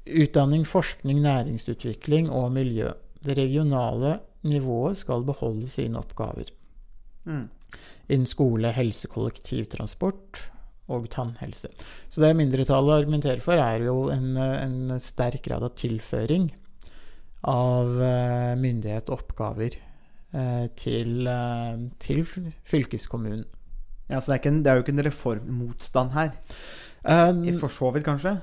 utdanning, 0.04 0.66
forskning, 0.68 1.22
næringsutvikling 1.24 2.30
og 2.30 2.52
miljø. 2.54 2.92
Det 3.24 3.38
regionale 3.38 4.18
nivået 4.44 5.00
skal 5.00 5.24
beholde 5.24 5.68
sine 5.68 5.98
oppgaver 5.98 6.52
Mm. 7.26 7.48
innen 8.08 8.26
skole, 8.26 8.68
helse, 8.76 9.08
kollektivtransport 9.08 10.50
og 10.92 11.06
tannhelse. 11.12 11.70
Så 12.12 12.20
det 12.20 12.34
mindretallet 12.36 13.04
argumenterer 13.04 13.40
for, 13.44 13.56
er 13.60 13.86
jo 13.86 14.10
en, 14.12 14.36
en 14.36 15.00
sterk 15.00 15.44
grad 15.46 15.64
av 15.64 15.74
tilføring 15.80 16.50
av 17.48 18.00
eh, 18.00 18.54
myndighet 18.60 19.10
og 19.10 19.20
oppgaver 19.20 19.76
eh, 19.76 20.66
til, 20.80 21.26
eh, 21.28 21.84
til 22.00 22.24
fylkeskommunen. 22.24 23.44
Ja, 24.10 24.20
så 24.20 24.28
det 24.28 24.34
er, 24.34 24.40
ikke 24.42 24.52
det 24.64 24.70
er 24.70 24.76
jo 24.76 24.84
ikke 24.84 24.94
en 24.94 25.06
reformmotstand 25.06 26.12
her. 26.16 26.34
Um, 27.04 27.40
I 27.44 27.54
For 27.60 27.72
så 27.72 27.90
vidt, 27.92 28.04
kanskje. 28.04 28.38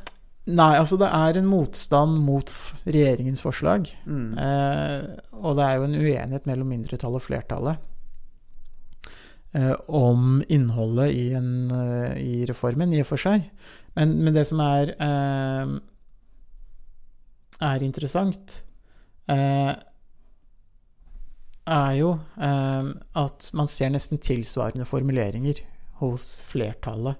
nei, 0.50 0.74
altså 0.78 0.98
det 1.02 1.10
er 1.14 1.38
en 1.38 1.50
motstand 1.50 2.18
mot 2.26 2.50
regjeringens 2.86 3.42
forslag. 3.46 3.90
Mm. 4.06 4.38
Eh, 4.38 5.08
og 5.38 5.58
det 5.58 5.66
er 5.66 5.78
jo 5.78 5.88
en 5.88 5.98
uenighet 5.98 6.50
mellom 6.50 6.74
mindretallet 6.74 7.22
og 7.22 7.26
flertallet 7.26 7.88
om 9.92 10.44
innholdet 10.48 11.12
i, 11.12 11.34
en, 11.36 11.72
eh, 11.76 12.18
i 12.18 12.46
reformen, 12.48 12.94
i 12.94 13.02
og 13.04 13.10
for 13.10 13.20
seg. 13.20 13.50
Men, 14.00 14.16
men 14.24 14.36
det 14.36 14.46
som 14.48 14.62
er, 14.64 14.94
eh, 14.96 15.74
er 17.68 17.84
interessant, 17.84 18.62
eh, 19.28 19.74
er 21.72 21.98
jo 22.00 22.14
eh, 22.42 22.94
at 23.22 23.50
man 23.54 23.68
ser 23.70 23.92
nesten 23.94 24.22
tilsvarende 24.24 24.88
formuleringer 24.88 25.62
hos 26.00 26.40
flertallet 26.48 27.20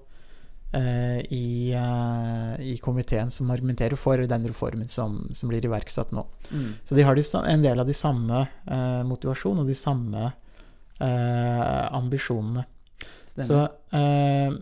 eh, 0.72 1.20
i, 1.36 1.70
eh, 1.76 2.54
i 2.72 2.76
komiteen 2.82 3.30
som 3.30 3.52
argumenterer 3.54 3.96
for 4.00 4.18
den 4.18 4.48
reformen 4.48 4.88
som, 4.88 5.28
som 5.36 5.52
blir 5.52 5.64
iverksatt 5.68 6.10
nå. 6.16 6.24
Mm. 6.50 6.70
Så 6.84 6.96
de 6.96 7.04
har 7.06 7.14
de, 7.18 7.26
en 7.44 7.62
del 7.62 7.84
av 7.84 7.86
de 7.86 7.96
samme 7.96 8.46
eh, 8.66 9.02
motivasjon 9.06 9.62
og 9.62 9.68
de 9.68 9.76
samme 9.78 10.24
eh, 10.26 10.41
ambisjonene. 11.02 12.64
Stemmer. 13.32 13.48
Så 13.48 13.96
eh, 13.96 14.56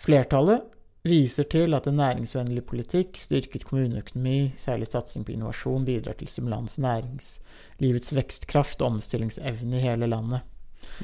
flertallet 0.00 0.68
viser 1.06 1.46
til 1.48 1.74
at 1.76 1.86
en 1.88 1.96
næringsvennlig 2.00 2.64
politikk, 2.68 3.16
styrket 3.16 3.64
kommuneøkonomi, 3.68 4.52
særlig 4.60 4.90
satsing 4.90 5.24
på 5.24 5.32
innovasjon, 5.32 5.86
bidrar 5.88 6.18
til 6.18 6.28
stimulans 6.28 6.76
næringslivets 6.80 8.14
vekstkraft 8.16 8.82
og 8.82 8.96
omstillingsevne 8.96 9.78
i 9.78 9.84
hele 9.84 10.08
landet. 10.10 10.44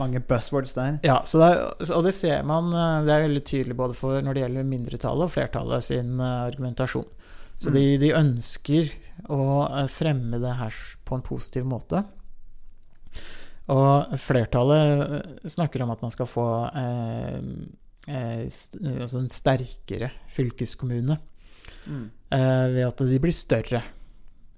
Mange 0.00 0.20
buzzwords 0.20 0.72
der. 0.76 0.98
Ja, 1.04 1.20
så 1.24 1.40
det 1.40 1.90
og 1.92 2.04
det 2.04 2.14
ser 2.16 2.42
man 2.48 2.72
eh, 2.72 3.04
Det 3.04 3.12
er 3.12 3.26
veldig 3.26 3.44
tydelig 3.44 3.76
både 3.76 3.96
for 3.96 4.20
når 4.24 4.34
det 4.34 4.42
gjelder 4.44 4.68
mindretallet 4.70 5.28
og 5.28 5.32
flertallet 5.32 5.84
sin 5.84 6.20
eh, 6.20 6.46
argumentasjon. 6.48 7.08
Så 7.60 7.72
de, 7.72 7.84
de 8.00 8.12
ønsker 8.16 8.88
å 9.32 9.42
eh, 9.68 9.88
fremme 9.92 10.40
det 10.40 10.54
her 10.60 10.80
på 11.04 11.16
en 11.16 11.24
positiv 11.24 11.68
måte. 11.68 12.04
Og 13.72 14.18
flertallet 14.22 15.50
snakker 15.50 15.82
om 15.82 15.90
at 15.90 16.02
man 16.04 16.12
skal 16.14 16.28
få 16.30 16.46
eh, 16.70 17.38
eh, 18.06 18.44
st 18.46 18.78
altså 18.82 19.22
en 19.24 19.32
sterkere 19.32 20.12
fylkeskommune 20.36 21.18
Mm. 21.86 22.10
eh, 22.34 22.66
ved 22.74 22.82
at 22.86 22.98
de 22.98 23.18
blir 23.22 23.34
større. 23.34 23.82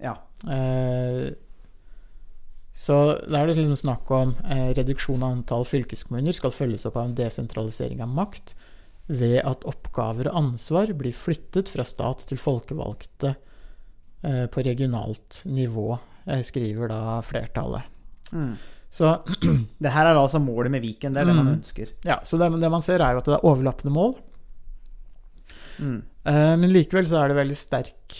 Ja. 0.01 0.15
Eh, 0.49 1.35
så 2.79 2.97
da 3.29 3.41
er 3.41 3.51
det 3.51 3.59
liksom 3.59 3.77
snakk 3.77 4.11
om 4.15 4.35
eh, 4.47 4.71
reduksjon 4.79 5.23
av 5.23 5.35
antall 5.35 5.67
fylkeskommuner 5.69 6.33
skal 6.33 6.55
følges 6.55 6.87
opp 6.89 6.97
av 6.97 7.09
en 7.09 7.19
desentralisering 7.19 8.01
av 8.05 8.09
makt 8.15 8.55
ved 9.09 9.41
at 9.43 9.67
oppgaver 9.69 10.31
og 10.31 10.41
ansvar 10.41 10.93
blir 10.97 11.17
flyttet 11.17 11.69
fra 11.73 11.85
stat 11.85 12.25
til 12.29 12.41
folkevalgte 12.41 13.35
eh, 14.23 14.47
på 14.49 14.65
regionalt 14.65 15.43
nivå, 15.49 15.99
skriver 16.45 16.89
da 16.93 17.21
flertallet. 17.25 17.89
Mm. 18.33 18.57
Så, 18.91 19.11
Det 19.85 19.91
her 19.93 20.07
er 20.09 20.17
altså 20.17 20.41
målet 20.41 20.71
med 20.73 20.81
Viken. 20.83 21.13
Det 21.13 21.21
er 21.21 21.29
det 21.29 21.35
man 21.37 21.47
Mm. 21.51 21.57
ønsker. 21.61 21.89
ja, 22.05 22.19
så 22.25 22.39
det, 22.41 22.49
det 22.61 22.71
man 22.73 22.83
ser, 22.83 23.01
er 23.05 23.13
jo 23.13 23.19
at 23.19 23.25
det 23.29 23.35
er 23.37 23.45
overlappende 23.45 23.93
mål. 23.93 24.15
Mm. 25.79 25.99
Uh, 26.29 26.55
men 26.59 26.73
likevel 26.73 27.07
så 27.09 27.21
er 27.23 27.29
det 27.31 27.37
veldig 27.39 27.57
sterk 27.57 28.17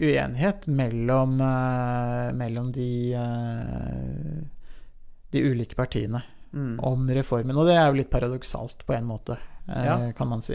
uenighet 0.00 0.64
mellom, 0.74 1.36
uh, 1.42 2.30
mellom 2.34 2.70
de, 2.74 2.86
uh, 3.14 4.38
de 5.34 5.42
ulike 5.50 5.76
partiene 5.78 6.22
Mm. 6.54 6.76
om 6.86 7.08
reformen. 7.10 7.56
Og 7.58 7.66
det 7.66 7.74
er 7.74 7.88
jo 7.90 7.96
litt 7.98 8.10
paradoksalt 8.12 8.84
på 8.86 8.94
en 8.94 9.04
måte, 9.08 9.36
Ja. 9.66 10.12
kan 10.14 10.28
man 10.28 10.40
si. 10.42 10.54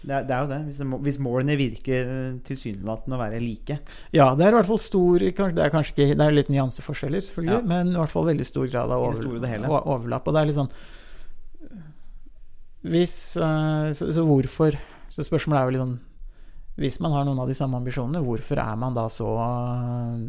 Det, 0.00 0.12
er, 0.16 0.22
det 0.24 0.32
er 0.32 0.44
jo 0.44 0.48
det. 0.48 0.58
Hvis, 0.70 0.78
hvis 1.04 1.18
målene 1.20 1.56
virker 1.60 2.12
tilsynelatende 2.46 3.18
å 3.18 3.20
være 3.20 3.40
like. 3.42 3.76
Ja, 4.16 4.30
det 4.38 4.46
er 4.46 4.54
i 4.54 4.56
hvert 4.56 4.70
fall 4.70 4.80
stor 4.80 5.20
Det 5.20 5.64
er 5.64 5.72
kanskje 5.74 5.92
ikke 5.92 6.16
Det 6.16 6.26
er 6.26 6.36
litt 6.36 6.52
nyanseforskjeller, 6.52 7.24
selvfølgelig, 7.26 7.58
Ja. 7.58 7.66
men 7.68 7.92
i 7.92 7.98
hvert 7.98 8.14
fall 8.14 8.28
veldig 8.30 8.46
stor 8.48 8.70
grad 8.72 8.94
av 8.94 9.04
over, 9.04 9.40
det 9.44 9.58
overlapp. 9.68 10.28
Og 10.28 10.36
det 10.36 10.40
er 10.40 10.48
litt 10.48 10.58
sånn 10.60 10.72
Hvis 12.90 13.16
eh, 13.36 13.90
så, 13.96 14.08
så 14.16 14.24
hvorfor 14.24 14.78
Så 15.12 15.26
spørsmålet 15.26 15.60
er 15.60 15.66
jo 15.66 15.74
litt 15.76 15.84
sånn 15.84 15.98
Hvis 16.80 17.00
man 17.04 17.12
har 17.12 17.28
noen 17.28 17.42
av 17.42 17.50
de 17.50 17.58
samme 17.58 17.76
ambisjonene, 17.76 18.24
hvorfor 18.24 18.62
er 18.62 18.78
man 18.80 18.96
da 18.96 19.04
så 19.12 19.34
eh, 19.44 20.24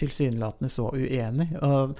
tilsynelatende 0.00 0.68
så 0.72 0.90
uenig? 0.92 1.48
Og 1.64 1.96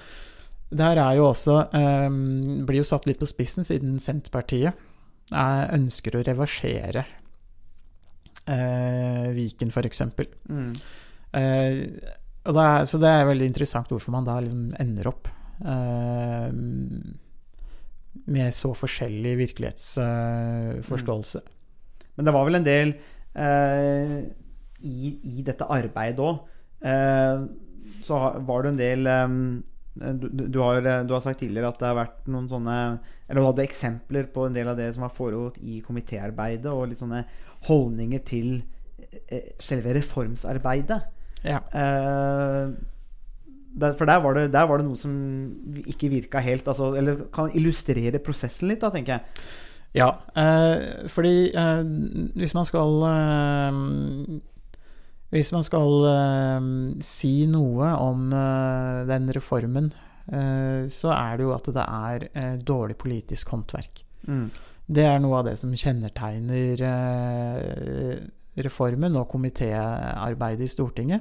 det 0.71 0.87
her 0.87 1.00
er 1.02 1.16
jo 1.19 1.25
også 1.33 1.57
um, 1.75 2.62
Blir 2.69 2.78
jo 2.83 2.87
satt 2.87 3.09
litt 3.09 3.19
på 3.19 3.26
spissen, 3.26 3.66
siden 3.66 3.97
Senterpartiet 4.02 4.71
eh, 4.71 4.87
ønsker 5.31 6.17
å 6.19 6.25
reversere 6.27 7.05
eh, 8.51 9.29
Viken, 9.37 9.71
f.eks. 9.71 10.03
Mm. 10.49 10.73
Eh, 11.33 11.77
det 12.41 12.65
er, 12.65 12.85
så 12.89 12.99
det 12.99 13.11
er 13.13 13.29
veldig 13.29 13.47
interessant 13.51 13.91
hvorfor 13.93 14.15
man 14.15 14.27
da 14.27 14.39
liksom 14.43 14.71
ender 14.81 15.11
opp 15.11 15.29
eh, 15.61 16.51
med 18.31 18.55
så 18.57 18.73
forskjellig 18.75 19.37
virkelighetsforståelse. 19.45 21.43
Men 22.17 22.27
det 22.27 22.35
var 22.35 22.47
vel 22.49 22.59
en 22.59 22.67
del 22.67 22.95
eh, 23.39 24.17
i, 24.83 25.13
i 25.39 25.45
dette 25.47 25.69
arbeidet 25.71 26.25
òg. 26.25 26.37
Eh, 26.81 27.45
så 28.07 28.21
var 28.47 28.65
det 28.65 28.73
en 28.73 28.81
del 28.81 29.11
eh, 29.11 29.29
du, 29.95 30.29
du, 30.29 30.45
du, 30.47 30.59
har, 30.63 30.85
du 31.05 31.15
har 31.15 31.23
sagt 31.25 31.41
tidligere 31.43 31.73
at 31.73 31.81
det 31.81 31.89
har 31.89 31.97
vært 31.99 32.29
noen 32.31 32.47
sånne 32.49 32.75
Eller 33.27 33.41
du 33.41 33.49
hadde 33.49 33.65
eksempler 33.65 34.29
på 34.33 34.45
en 34.47 34.55
del 34.55 34.71
av 34.71 34.79
det 34.79 34.87
som 34.95 35.03
har 35.03 35.15
foregått 35.15 35.59
i 35.63 35.81
komitéarbeidet, 35.85 36.71
og 36.71 36.93
litt 36.93 37.03
sånne 37.03 37.25
holdninger 37.67 38.23
til 38.27 38.53
eh, 39.27 39.51
selve 39.63 39.95
reformsarbeidet. 39.99 41.01
Ja. 41.47 41.61
Eh, 41.75 42.73
der, 43.71 43.95
for 43.95 44.05
der 44.05 44.23
var, 44.23 44.35
det, 44.35 44.53
der 44.53 44.67
var 44.67 44.81
det 44.81 44.87
noe 44.89 44.99
som 44.99 45.13
ikke 45.87 46.11
virka 46.11 46.41
helt 46.43 46.67
altså, 46.69 46.91
Eller 46.99 47.27
kan 47.33 47.53
illustrere 47.55 48.19
prosessen 48.19 48.71
litt, 48.71 48.83
da, 48.83 48.91
tenker 48.95 49.19
jeg. 49.19 49.45
Ja, 49.95 50.11
eh, 50.39 51.09
fordi 51.11 51.51
eh, 51.51 51.83
hvis 52.39 52.55
man 52.55 52.67
skal 52.67 53.03
eh, 53.11 53.79
Hvis 55.31 55.53
man 55.55 55.63
skal 55.67 56.07
uh, 56.11 56.61
si 57.07 57.47
noe 57.51 57.91
om 58.03 58.33
uh, 58.35 59.07
den 59.07 59.31
reformen 59.35 59.93
uh, 59.95 60.87
så 60.91 61.09
er 61.15 61.37
det 61.39 61.45
jo 61.47 61.53
at 61.55 61.67
det 61.77 61.85
er 61.87 62.19
dårlig 62.67 62.97
politisk 62.99 63.49
håndverk. 63.55 64.03
Mm. 64.27 64.51
Det 64.91 65.05
er 65.07 65.19
noe 65.23 65.39
av 65.39 65.45
det 65.47 65.55
som 65.61 65.71
kjennetegner 65.71 66.75
reformen 68.59 69.17
og 69.17 69.31
komitéarbeidet 69.31 70.67
i 70.67 70.73
Stortinget. 70.73 71.21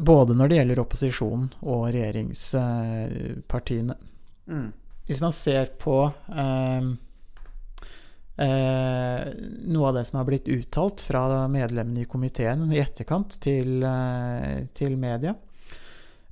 Både 0.00 0.34
når 0.38 0.48
det 0.48 0.56
gjelder 0.58 0.80
opposisjon 0.80 1.44
og 1.60 1.92
regjeringspartiene. 1.92 3.94
Mm. 4.48 4.72
Hvis 5.04 5.20
man 5.20 5.32
ser 5.36 5.76
på 5.76 6.08
noe 8.36 9.88
av 9.88 9.94
det 9.94 10.04
som 10.08 10.18
har 10.18 10.26
blitt 10.26 10.48
uttalt 10.50 11.02
fra 11.04 11.44
medlemmene 11.46 12.02
i 12.02 12.08
komiteen 12.10 12.66
i 12.72 12.80
etterkant 12.82 13.36
til, 13.42 13.82
eh, 13.86 14.66
til 14.74 14.96
media, 14.98 15.36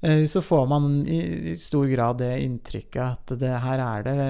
eh, 0.02 0.26
så 0.26 0.42
får 0.42 0.66
man 0.66 1.06
i, 1.06 1.54
stor 1.56 1.87
grad 1.87 2.18
det 2.18 2.40
inntrykket 2.42 3.02
at 3.06 3.35
det 3.38 3.54
her 3.62 3.85
er 3.87 4.09
det 4.09 4.21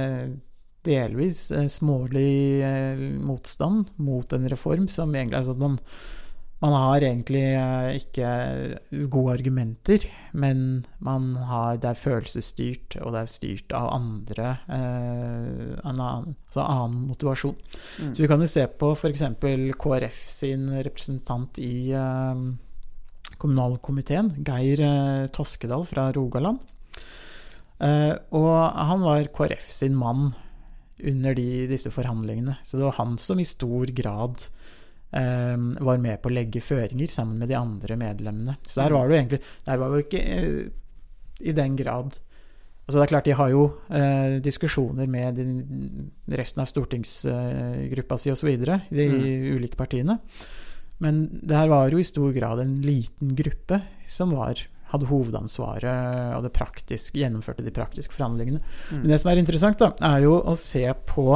delvis 0.84 1.50
eh, 1.50 1.68
smålig 1.70 2.62
eh, 2.66 2.98
motstand 3.22 3.92
mot 3.96 4.32
en 4.32 4.48
reform 4.50 4.88
som 4.90 5.14
egentlig 5.14 5.46
sånn 5.46 5.56
at 5.56 5.62
man 5.62 5.78
man 6.62 6.74
har 6.76 7.02
egentlig 7.02 7.42
eh, 7.58 7.96
ikke 7.98 9.06
gode 9.10 9.34
argumenter, 9.34 10.04
men 10.30 10.84
man 11.02 11.32
har, 11.48 11.80
det 11.82 11.90
er 11.90 11.98
følelsesstyrt, 11.98 12.96
og 13.02 13.16
det 13.16 13.22
er 13.22 13.32
styrt 13.32 13.74
av 13.74 13.88
andre 13.96 14.52
eh, 14.70 15.72
annen, 15.82 16.36
altså 16.46 16.62
annen 16.62 17.08
motivasjon. 17.10 17.56
Mm. 17.98 18.12
Så 18.14 18.22
vi 18.22 18.30
kan 18.30 18.44
jo 18.44 18.50
se 18.50 18.68
på 18.78 18.92
f.eks. 18.94 19.24
KrF 19.82 20.20
sin 20.30 20.68
representant 20.86 21.58
i 21.58 21.90
eh, 21.98 22.44
kommunalkomiteen, 23.42 24.30
Geir 24.46 24.84
eh, 24.86 25.26
Toskedal 25.34 25.82
fra 25.90 26.12
Rogaland. 26.14 26.62
Eh, 27.82 28.14
og 28.38 28.54
han 28.78 29.02
var 29.02 29.30
KrF 29.34 29.66
sin 29.82 29.98
mann 29.98 30.30
under 31.02 31.34
de, 31.34 31.66
disse 31.66 31.90
forhandlingene. 31.90 32.60
Så 32.62 32.78
det 32.78 32.86
var 32.86 33.00
han 33.00 33.18
som 33.18 33.42
i 33.42 33.48
stor 33.50 33.90
grad 33.90 34.46
var 35.12 35.98
med 36.00 36.22
på 36.22 36.30
å 36.30 36.32
legge 36.32 36.60
føringer 36.64 37.10
sammen 37.12 37.38
med 37.42 37.48
de 37.52 37.56
andre 37.58 37.96
medlemmene. 38.00 38.56
Så 38.64 38.80
der 38.80 38.94
var 38.96 39.08
det 39.08 39.12
jo 39.14 39.20
egentlig 39.20 39.40
Der 39.66 39.76
var 39.82 39.92
jo 39.92 40.02
ikke 40.06 40.22
eh, 40.24 40.70
i 41.42 41.52
den 41.52 41.76
grad 41.76 42.16
Altså 42.82 42.98
det 42.98 43.02
er 43.04 43.10
klart 43.12 43.28
De 43.28 43.34
har 43.38 43.50
jo 43.52 43.62
eh, 43.94 44.40
diskusjoner 44.42 45.06
med 45.06 45.38
resten 46.34 46.60
av 46.64 46.66
stortingsgruppa 46.66 48.18
si 48.18 48.32
osv., 48.32 48.50
de 48.58 48.78
Mm. 48.90 49.56
ulike 49.56 49.76
partiene. 49.78 50.18
Men 50.98 51.28
det 51.42 51.56
her 51.56 51.68
var 51.68 51.90
jo 51.90 51.98
i 51.98 52.04
stor 52.06 52.32
grad 52.32 52.60
en 52.60 52.74
liten 52.82 53.34
gruppe 53.38 53.80
som 54.08 54.30
var, 54.34 54.58
hadde 54.92 55.06
hovedansvaret 55.06 56.36
og 56.36 56.42
det 56.44 56.52
praktisk, 56.52 57.14
gjennomførte 57.14 57.64
de 57.64 57.70
praktiske 57.70 58.12
forhandlingene. 58.12 58.60
Mm. 58.90 59.00
Men 59.02 59.08
det 59.10 59.20
som 59.20 59.30
er 59.30 59.40
interessant, 59.40 59.78
da, 59.78 59.92
er 60.02 60.22
jo 60.26 60.36
å 60.42 60.54
se 60.58 60.84
på 61.06 61.26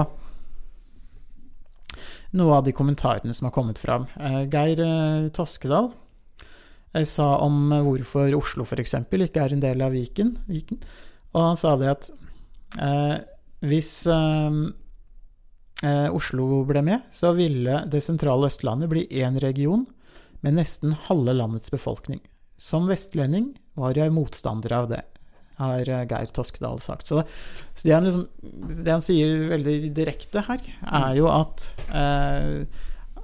noe 2.36 2.58
av 2.58 2.64
de 2.66 2.74
kommentarene 2.76 3.34
som 3.34 3.48
har 3.48 3.54
kommet 3.54 3.78
fram. 3.78 4.06
Eh, 4.20 4.42
Geir 4.50 4.80
eh, 4.82 5.28
Toskedal 5.36 5.90
eh, 6.94 7.04
sa 7.04 7.36
om 7.44 7.70
hvorfor 7.86 8.34
Oslo 8.38 8.66
f.eks. 8.66 8.94
ikke 9.12 9.44
er 9.44 9.54
en 9.54 9.62
del 9.62 9.84
av 9.84 9.94
Viken. 9.94 10.36
Viken. 10.50 10.82
Og 11.34 11.42
han 11.42 11.60
sa 11.60 11.76
det 11.80 11.92
at 11.92 12.10
eh, 12.80 13.16
hvis 13.66 13.92
eh, 14.10 16.08
Oslo 16.12 16.64
ble 16.68 16.82
med, 16.84 17.04
så 17.12 17.34
ville 17.36 17.84
det 17.90 18.04
sentrale 18.04 18.48
Østlandet 18.50 18.90
bli 18.90 19.06
én 19.20 19.38
region 19.42 19.86
med 20.40 20.58
nesten 20.58 20.94
halve 21.08 21.34
landets 21.36 21.72
befolkning. 21.72 22.20
Som 22.56 22.88
vestlending 22.88 23.52
var 23.76 23.96
jeg 23.98 24.14
motstander 24.14 24.72
av 24.72 24.88
det, 24.92 25.02
har 25.58 25.88
eh, 25.88 26.04
Geir 26.10 26.32
Toskedal 26.36 26.80
sagt. 26.84 27.06
Så, 27.08 27.22
så 27.74 27.86
det, 27.88 27.94
han 27.94 28.04
liksom, 28.04 28.26
det 28.84 28.92
han 28.92 29.04
sier 29.04 29.48
veldig 29.54 29.78
direkte 29.96 30.44
her, 30.48 30.60
er 30.86 31.16
jo 31.18 31.30
at 31.32 31.70
eh, 31.90 32.66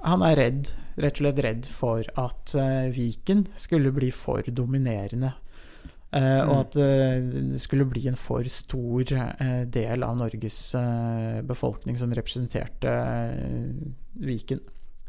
han 0.03 0.25
er 0.27 0.35
redd, 0.39 0.73
rett 0.99 1.17
og 1.19 1.23
slett 1.23 1.39
redd 1.45 1.69
for 1.69 2.09
at 2.19 2.55
eh, 2.59 2.89
Viken 2.95 3.45
skulle 3.57 3.93
bli 3.95 4.11
for 4.13 4.43
dominerende. 4.49 5.33
Eh, 6.13 6.41
Og 6.45 6.51
Mm. 6.53 6.59
at 6.59 6.75
eh, 6.77 7.23
det 7.53 7.61
skulle 7.63 7.87
bli 7.89 8.03
en 8.07 8.17
for 8.19 8.45
stor 8.45 9.01
eh, 9.17 9.63
del 9.65 10.03
av 10.05 10.17
Norges 10.19 10.59
befolkning 11.49 11.97
som 11.97 12.13
representerte 12.13 12.91
Viken. 14.21 14.59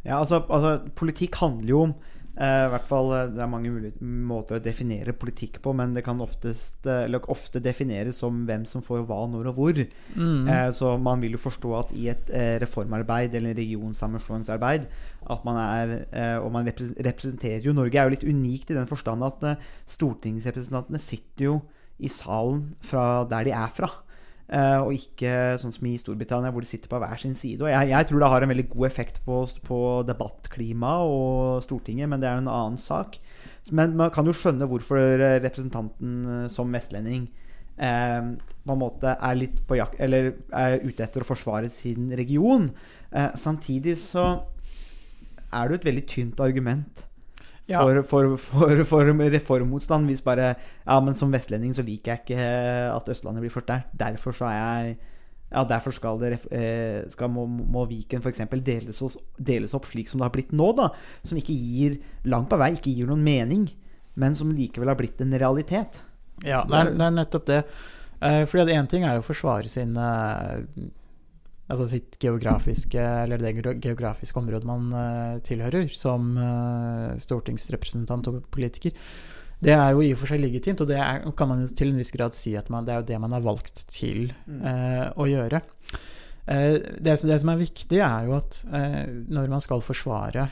Ja, 0.05 0.18
altså, 0.22 0.42
altså 0.48 0.79
politikk 0.96 1.37
handler 1.42 1.68
jo 1.75 1.83
om 1.88 1.94
eh, 2.37 2.64
i 2.66 2.70
hvert 2.73 2.87
fall, 2.88 3.12
eh, 3.14 3.29
Det 3.35 3.42
er 3.42 3.51
mange 3.51 3.92
måter 4.01 4.57
å 4.59 4.62
definere 4.62 5.12
politikk 5.12 5.61
på, 5.62 5.75
men 5.75 5.92
det 5.94 6.05
kan 6.05 6.20
oftest, 6.20 6.85
eh, 6.87 7.05
eller 7.05 7.20
ofte 7.31 7.61
defineres 7.62 8.16
som 8.16 8.44
hvem 8.47 8.64
som 8.66 8.83
får 8.83 9.07
hva, 9.07 9.20
når 9.31 9.49
og 9.53 9.57
hvor. 9.57 9.81
Mm. 10.16 10.49
Eh, 10.49 10.70
så 10.73 10.94
man 11.01 11.20
vil 11.20 11.33
jo 11.33 11.38
forstå 11.38 11.75
at 11.79 11.92
i 11.97 12.09
et 12.09 12.31
eh, 12.31 12.59
reformarbeid 12.61 13.35
eller 13.35 13.55
regionsammenslåingsarbeid 13.55 14.87
at 15.31 15.44
man 15.44 15.57
er, 15.57 16.07
Og 16.44 16.53
man 16.53 16.66
repre- 16.66 16.94
representerer 17.03 17.62
jo 17.64 17.73
Norge 17.73 17.97
er 17.97 18.05
jo 18.11 18.11
litt 18.16 18.27
unikt 18.29 18.70
i 18.70 18.75
den 18.75 18.87
forstand 18.87 19.23
at 19.25 19.59
stortingsrepresentantene 19.88 21.01
sitter 21.01 21.44
jo 21.49 21.55
i 22.03 22.11
salen 22.11 22.75
fra 22.85 23.25
der 23.31 23.44
de 23.49 23.55
er 23.55 23.70
fra. 23.75 23.88
Eh, 24.44 24.78
og 24.85 24.92
ikke 24.92 25.54
sånn 25.61 25.72
som 25.72 25.87
i 25.88 25.94
Storbritannia, 25.96 26.52
hvor 26.52 26.64
de 26.64 26.68
sitter 26.68 26.90
på 26.90 26.98
hver 27.00 27.20
sin 27.20 27.37
side. 27.38 27.64
Og 27.64 27.70
jeg, 27.72 27.88
jeg 27.94 28.09
tror 28.11 28.20
det 28.20 28.33
har 28.35 28.44
en 28.44 28.52
veldig 28.52 28.66
god 28.74 28.88
effekt 28.90 29.22
på, 29.24 29.38
på 29.64 29.78
debattklimaet 30.09 31.14
og 31.14 31.62
Stortinget, 31.64 32.11
men 32.11 32.20
det 32.20 32.28
er 32.28 32.37
jo 32.37 32.44
en 32.44 32.52
annen 32.52 32.80
sak. 32.80 33.16
Men 33.72 33.96
man 33.96 34.12
kan 34.12 34.28
jo 34.28 34.37
skjønne 34.37 34.68
hvorfor 34.68 35.00
representanten 35.38 36.18
eh, 36.28 36.44
som 36.52 36.72
vestlending 36.76 37.30
eh, 37.80 38.20
på 38.64 38.76
en 38.76 38.83
måte 38.83 39.16
er 39.16 39.38
litt 39.40 39.62
på 39.64 39.78
jakt 39.80 40.00
Eller 40.04 40.35
er 40.52 40.83
ute 40.85 41.07
etter 41.07 41.24
å 41.24 41.28
forsvare 41.28 41.72
sin 41.72 42.12
region. 42.12 42.68
Eh, 43.14 43.33
samtidig 43.40 43.96
så 44.02 44.26
er 45.54 45.64
det 45.64 45.72
jo 45.72 45.80
et 45.80 45.88
veldig 45.88 46.07
tynt 46.11 46.44
argument 46.44 47.07
Ja. 47.66 47.81
for, 47.81 48.03
for, 48.05 48.37
for, 48.37 48.85
for 48.85 49.11
reformmotstand. 49.33 50.07
Hvis 50.11 50.24
bare 50.24 50.55
Ja, 50.85 51.00
men 51.00 51.16
som 51.16 51.33
vestlending 51.33 51.74
så 51.77 51.85
liker 51.87 52.12
jeg 52.12 52.24
ikke 52.24 52.46
at 52.92 53.09
Østlandet 53.09 53.44
blir 53.44 53.55
fortært. 53.55 53.90
Derfor 53.96 54.37
så 54.37 54.50
er 54.50 54.59
jeg 54.59 54.96
ja, 55.55 55.62
derfor 55.68 55.94
skal, 55.94 56.18
det, 56.18 56.40
eh, 56.50 57.05
skal 57.12 57.31
må, 57.31 57.44
må 57.46 57.85
Viken 57.87 58.22
f.eks. 58.24 58.42
Deles, 58.66 59.03
deles 59.38 59.74
opp 59.77 59.87
slik 59.87 60.11
som 60.11 60.18
det 60.18 60.27
har 60.27 60.35
blitt 60.35 60.55
nå, 60.57 60.72
da. 60.74 60.88
Som 61.22 61.38
ikke 61.38 61.55
gir 61.55 62.00
langt 62.27 62.50
på 62.50 62.59
vei 62.59 62.72
ikke 62.74 62.90
gir 62.90 63.07
noen 63.11 63.22
mening, 63.22 63.68
men 64.18 64.35
som 64.35 64.50
likevel 64.55 64.90
har 64.90 64.98
blitt 64.98 65.22
en 65.22 65.37
realitet. 65.38 66.03
Ja, 66.42 66.64
det 66.66 66.81
er, 66.81 66.90
det 66.98 67.07
er 67.07 67.14
nettopp 67.20 67.46
det. 67.46 67.61
Eh, 68.24 68.42
fordi 68.50 68.64
at 68.64 68.74
én 68.74 68.90
ting 68.90 69.07
er 69.07 69.18
jo 69.18 69.22
å 69.22 69.29
forsvare 69.29 69.70
sin 69.70 69.94
eh, 70.00 70.90
Altså 71.64 71.87
sitt 71.88 72.18
geografiske 72.20 73.00
Eller 73.00 73.40
det 73.40 73.55
geografiske 73.81 74.40
området 74.40 74.68
man 74.68 74.90
uh, 74.92 75.38
tilhører 75.44 75.88
som 75.92 76.35
uh, 76.37 77.14
stortingsrepresentant 77.20 78.29
og 78.29 78.42
politiker. 78.53 78.92
Det 79.64 79.72
er 79.72 79.94
jo 79.94 80.03
i 80.05 80.11
og 80.12 80.18
for 80.20 80.29
seg 80.29 80.42
legitimt, 80.42 80.83
og 80.85 80.90
det 80.90 80.98
er, 81.00 81.22
kan 81.38 81.48
man 81.48 81.62
jo 81.62 81.70
til 81.72 81.92
en 81.92 82.00
viss 82.00 82.12
grad 82.12 82.37
si 82.37 82.53
at 82.59 82.68
man, 82.72 82.85
det 82.85 82.92
er 82.92 83.00
jo 83.00 83.07
det 83.09 83.20
man 83.22 83.33
har 83.33 83.44
valgt 83.46 83.87
til 83.88 84.27
eh, 84.44 85.07
å 85.09 85.24
gjøre. 85.31 85.62
Det, 86.44 87.14
det 87.24 87.38
som 87.40 87.53
er 87.53 87.62
viktig, 87.62 88.00
er 88.05 88.27
jo 88.27 88.35
at 88.37 88.59
når 88.68 89.48
man 89.55 89.62
skal 89.64 89.81
forsvare 89.81 90.50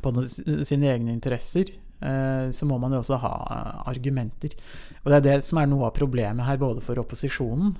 på 0.00 0.14
sine 0.24 0.88
egne 0.94 1.12
interesser, 1.12 1.74
så 2.00 2.70
må 2.70 2.78
man 2.80 2.96
jo 2.96 3.02
også 3.02 3.18
ha 3.26 3.34
argumenter. 3.92 4.56
Og 5.02 5.12
det 5.12 5.18
er 5.18 5.26
det 5.26 5.36
som 5.44 5.60
er 5.60 5.68
noe 5.68 5.90
av 5.90 5.98
problemet 5.98 6.48
her, 6.48 6.62
både 6.62 6.80
for 6.86 7.02
opposisjonen, 7.02 7.76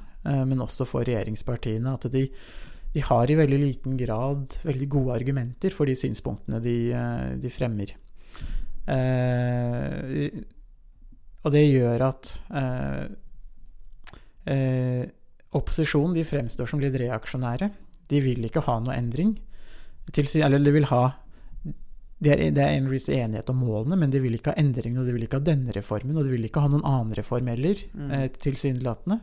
men 0.49 0.63
også 0.65 0.87
for 0.89 1.07
regjeringspartiene. 1.07 1.93
At 1.95 2.09
de, 2.13 2.27
de 2.95 3.05
har 3.05 3.31
i 3.31 3.37
veldig 3.39 3.61
liten 3.61 3.97
grad 4.01 4.59
veldig 4.67 4.89
gode 4.93 5.17
argumenter 5.21 5.75
for 5.75 5.87
de 5.87 5.97
synspunktene 5.99 6.61
de, 6.65 6.77
eh, 6.97 7.35
de 7.43 7.53
fremmer. 7.53 7.95
Eh, 8.87 10.31
og 11.47 11.53
det 11.55 11.65
gjør 11.69 12.07
at 12.09 12.33
eh, 12.59 13.05
eh, 14.55 15.05
opposisjonen 15.57 16.17
de 16.17 16.25
fremstår 16.27 16.71
som 16.71 16.83
litt 16.83 16.97
reaksjonære. 16.99 17.71
De 18.11 18.23
vil 18.23 18.47
ikke 18.49 18.65
ha 18.67 18.81
noe 18.83 18.97
endring. 18.97 19.37
Til, 20.15 20.29
eller 20.43 20.63
de 20.63 20.75
vil 20.75 20.87
ha 20.91 21.05
det 22.23 22.33
er, 22.33 22.43
det 22.57 22.63
er 22.65 22.77
en 22.79 22.87
viss 22.89 23.11
enighet 23.13 23.51
om 23.53 23.59
målene, 23.61 23.97
men 24.01 24.13
de 24.13 24.23
vil 24.23 24.39
ikke 24.39 24.55
ha 24.55 24.61
endring, 24.63 24.95
og 24.97 25.05
de 25.05 25.13
vil 25.13 25.27
ikke 25.27 25.37
ha 25.37 25.45
denne 25.45 25.75
reformen, 25.77 26.17
og 26.17 26.25
de 26.25 26.33
vil 26.33 26.47
ikke 26.49 26.63
ha 26.65 26.71
noen 26.73 26.87
annen 26.89 27.13
reform 27.19 27.51
heller, 27.53 27.83
Mm. 27.93 28.11
eh, 28.11 28.29
tilsynelatende. 28.41 29.19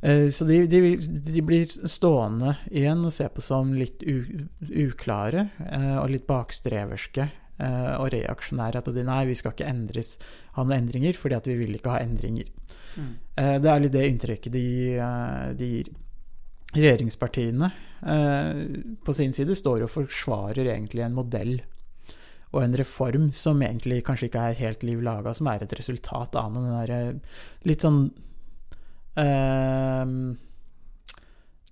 Eh, 0.00 0.28
så 0.28 0.44
de, 0.44 0.66
de, 0.66 0.96
de 0.96 1.42
blir 1.44 1.68
stående 1.68 2.54
igjen 2.70 3.04
og 3.04 3.12
se 3.12 3.26
på 3.28 3.44
som 3.44 3.72
litt 3.76 4.02
u, 4.02 4.46
uklare 4.64 5.48
eh, 5.66 5.96
og 6.00 6.08
litt 6.14 6.26
bakstreverske 6.28 7.26
eh, 7.26 7.90
og 7.98 8.08
reaksjonære. 8.14 8.80
At 8.80 8.92
de 8.96 9.06
nei, 9.06 9.22
vi 9.28 9.36
skal 9.38 9.54
ikke 9.54 9.68
endres, 9.68 10.14
ha 10.56 10.64
noen 10.64 10.78
endringer, 10.80 11.18
fordi 11.18 11.36
at 11.36 11.50
vi 11.50 11.58
vil 11.60 11.76
ikke 11.76 11.96
ha 11.96 12.04
endringer. 12.04 12.48
Mm. 12.90 13.10
Det 13.62 13.68
er 13.70 13.82
litt 13.84 13.92
det 13.94 14.06
inntrykket 14.10 14.52
de, 14.52 14.68
de 15.56 15.74
gir. 15.76 15.90
Regjeringspartiene 16.70 17.66
på 19.02 19.12
sin 19.16 19.32
side 19.34 19.56
står 19.58 19.82
og 19.82 19.90
forsvarer 19.90 20.68
egentlig 20.70 21.02
en 21.02 21.16
modell. 21.16 21.56
og 22.52 22.62
en 22.62 22.76
reform 22.78 23.24
som 23.34 23.62
egentlig 23.62 24.04
kanskje 24.06 24.28
ikke 24.28 24.44
er 24.52 24.58
helt 24.58 24.82
liv 24.86 25.02
laga, 25.02 25.34
som 25.34 25.46
er 25.50 25.62
et 25.62 25.74
resultat 25.78 26.34
av 26.38 26.52
noen 26.54 27.20
litt 27.66 27.82
sånn 27.82 28.04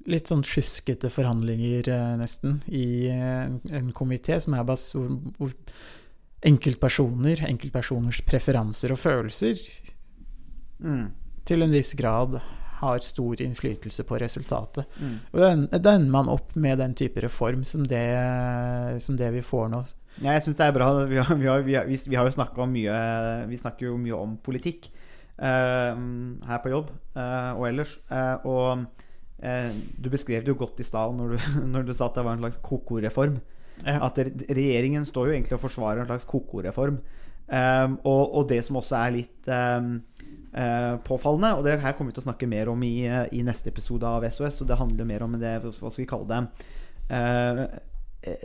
Litt 0.08 0.30
sånn 0.30 0.44
sjuskete 0.46 1.10
forhandlinger, 1.12 1.88
eh, 1.92 2.12
nesten, 2.16 2.62
i 2.72 3.08
eh, 3.12 3.44
en 3.76 3.92
komité 3.92 4.38
som 4.40 4.54
er 4.56 4.64
bas 4.64 4.86
hvor, 4.94 5.52
enkeltpersoner, 6.48 7.42
enkeltpersoners 7.48 8.22
preferanser 8.24 8.94
og 8.94 9.02
følelser 9.02 9.58
Mm. 10.78 11.10
til 11.44 11.62
en 11.62 11.72
viss 11.74 11.92
grad 11.98 12.36
har 12.78 12.98
stor 13.02 13.40
innflytelse 13.42 14.04
på 14.06 14.18
resultatet. 14.22 14.86
Mm. 15.02 15.16
Og 15.32 15.40
da 15.82 15.94
ender 15.96 16.10
man 16.12 16.28
opp 16.30 16.54
med 16.54 16.78
den 16.78 16.94
type 16.94 17.18
reform 17.20 17.64
som 17.64 17.82
det, 17.82 19.02
som 19.02 19.16
det 19.18 19.32
vi 19.34 19.42
får 19.42 19.68
nå. 19.72 19.80
Ja, 20.22 20.36
jeg 20.36 20.44
syns 20.44 20.60
det 20.60 20.68
er 20.68 20.76
bra. 20.76 20.92
Vi 21.10 21.18
har, 21.18 21.34
vi 21.34 21.46
har, 21.50 21.64
vi 21.66 21.74
har, 21.74 21.90
vi 21.90 22.14
har 22.14 22.24
jo 22.28 22.36
snakka 22.36 22.62
om 22.62 22.70
mye 22.70 22.94
Vi 23.50 23.58
snakker 23.58 23.86
jo 23.86 23.98
mye 23.98 24.14
om 24.14 24.36
politikk 24.36 24.88
her 25.38 26.58
på 26.64 26.72
jobb 26.72 26.88
eh, 27.14 27.52
og 27.54 27.68
ellers. 27.68 27.92
Eh, 28.10 28.46
og 28.48 28.84
eh, 29.42 29.70
du 29.98 30.08
beskrev 30.10 30.42
det 30.44 30.52
jo 30.54 30.58
godt 30.58 30.80
i 30.82 30.86
stad 30.88 31.14
når, 31.18 31.36
du- 31.36 31.60
når 31.74 31.86
du 31.88 31.92
sa 31.94 32.08
at 32.10 32.18
det 32.18 32.24
var 32.26 32.34
en 32.38 32.42
slags 32.46 32.60
koko-reform. 32.64 33.38
Ja. 33.86 34.00
At 34.08 34.18
regjeringen 34.50 35.04
står 35.06 35.28
jo 35.30 35.36
egentlig 35.36 35.54
og 35.54 35.62
forsvarer 35.68 36.02
en 36.02 36.10
slags 36.10 36.26
koko-reform. 36.26 36.98
Eh, 37.48 37.88
og, 38.02 38.22
og 38.40 38.48
det 38.50 38.64
som 38.66 38.80
også 38.80 38.96
er 38.98 39.14
litt 39.14 39.46
eh, 39.54 39.92
eh, 40.58 40.96
påfallende, 41.06 41.52
og 41.56 41.64
det 41.68 41.78
her 41.80 41.94
kommer 41.96 42.10
vi 42.10 42.18
til 42.18 42.24
å 42.26 42.28
snakke 42.32 42.50
mer 42.50 42.72
om 42.74 42.82
i, 42.84 42.96
eh, 43.06 43.28
i 43.38 43.44
neste 43.46 43.70
episode 43.70 44.04
av 44.10 44.26
SOS, 44.28 44.64
og 44.64 44.72
det 44.72 44.80
handler 44.82 45.08
mer 45.08 45.24
om 45.28 45.38
det, 45.40 45.54
hva 45.62 45.72
skal 45.78 46.02
vi 46.02 46.08
kalle 46.10 46.28
det 46.34 46.42
eh, 47.14 47.62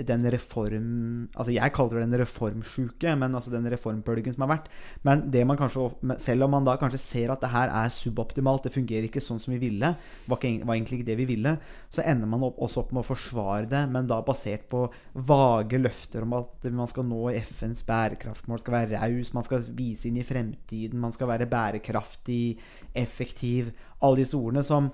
den 0.08 0.26
reform 0.34 0.88
Altså 1.34 1.54
jeg 1.54 1.74
kaller 1.76 2.00
det 2.00 2.06
den 2.08 2.22
reformsjuke, 2.24 3.16
men 3.20 3.36
altså 3.36 3.52
den 3.54 3.68
reformbølgen 3.72 4.36
som 4.36 4.46
har 4.46 4.52
vært. 4.56 4.70
Men 5.08 5.26
det 5.34 5.44
man 5.48 5.60
kanskje 5.60 6.18
selv 6.22 6.48
om 6.48 6.54
man 6.56 6.68
da 6.68 6.76
kanskje 6.80 7.02
ser 7.02 7.34
at 7.34 7.42
det 7.44 7.52
her 7.54 7.72
er 7.72 7.94
suboptimalt, 7.94 8.66
det 8.68 8.74
fungerer 8.76 9.08
ikke 9.08 9.24
sånn 9.24 9.42
som 9.42 9.54
vi 9.56 9.62
ville, 9.62 9.94
var, 10.28 10.40
ikke, 10.40 10.68
var 10.68 10.78
egentlig 10.78 11.00
ikke 11.00 11.10
det 11.12 11.18
vi 11.22 11.30
ville, 11.34 11.56
så 11.94 12.04
ender 12.06 12.30
man 12.30 12.46
opp, 12.48 12.60
også 12.64 12.84
opp 12.84 12.94
med 12.94 13.04
å 13.04 13.08
forsvare 13.08 13.70
det, 13.72 13.84
men 13.94 14.10
da 14.10 14.20
basert 14.26 14.68
på 14.72 14.86
vage 15.30 15.80
løfter 15.82 16.26
om 16.26 16.38
at 16.40 16.68
man 16.74 16.90
skal 16.92 17.08
nå 17.10 17.24
FNs 17.40 17.84
bærekraftmål, 17.88 18.62
skal 18.64 18.78
være 18.78 19.02
raus, 19.02 19.34
man 19.36 19.48
skal 19.48 19.66
vise 19.76 20.10
inn 20.10 20.20
i 20.22 20.28
fremtiden, 20.28 21.02
man 21.02 21.16
skal 21.16 21.32
være 21.34 21.50
bærekraftig, 21.50 22.44
effektiv 22.94 23.74
Alle 24.04 24.20
disse 24.20 24.36
ordene 24.38 24.64
som 24.68 24.90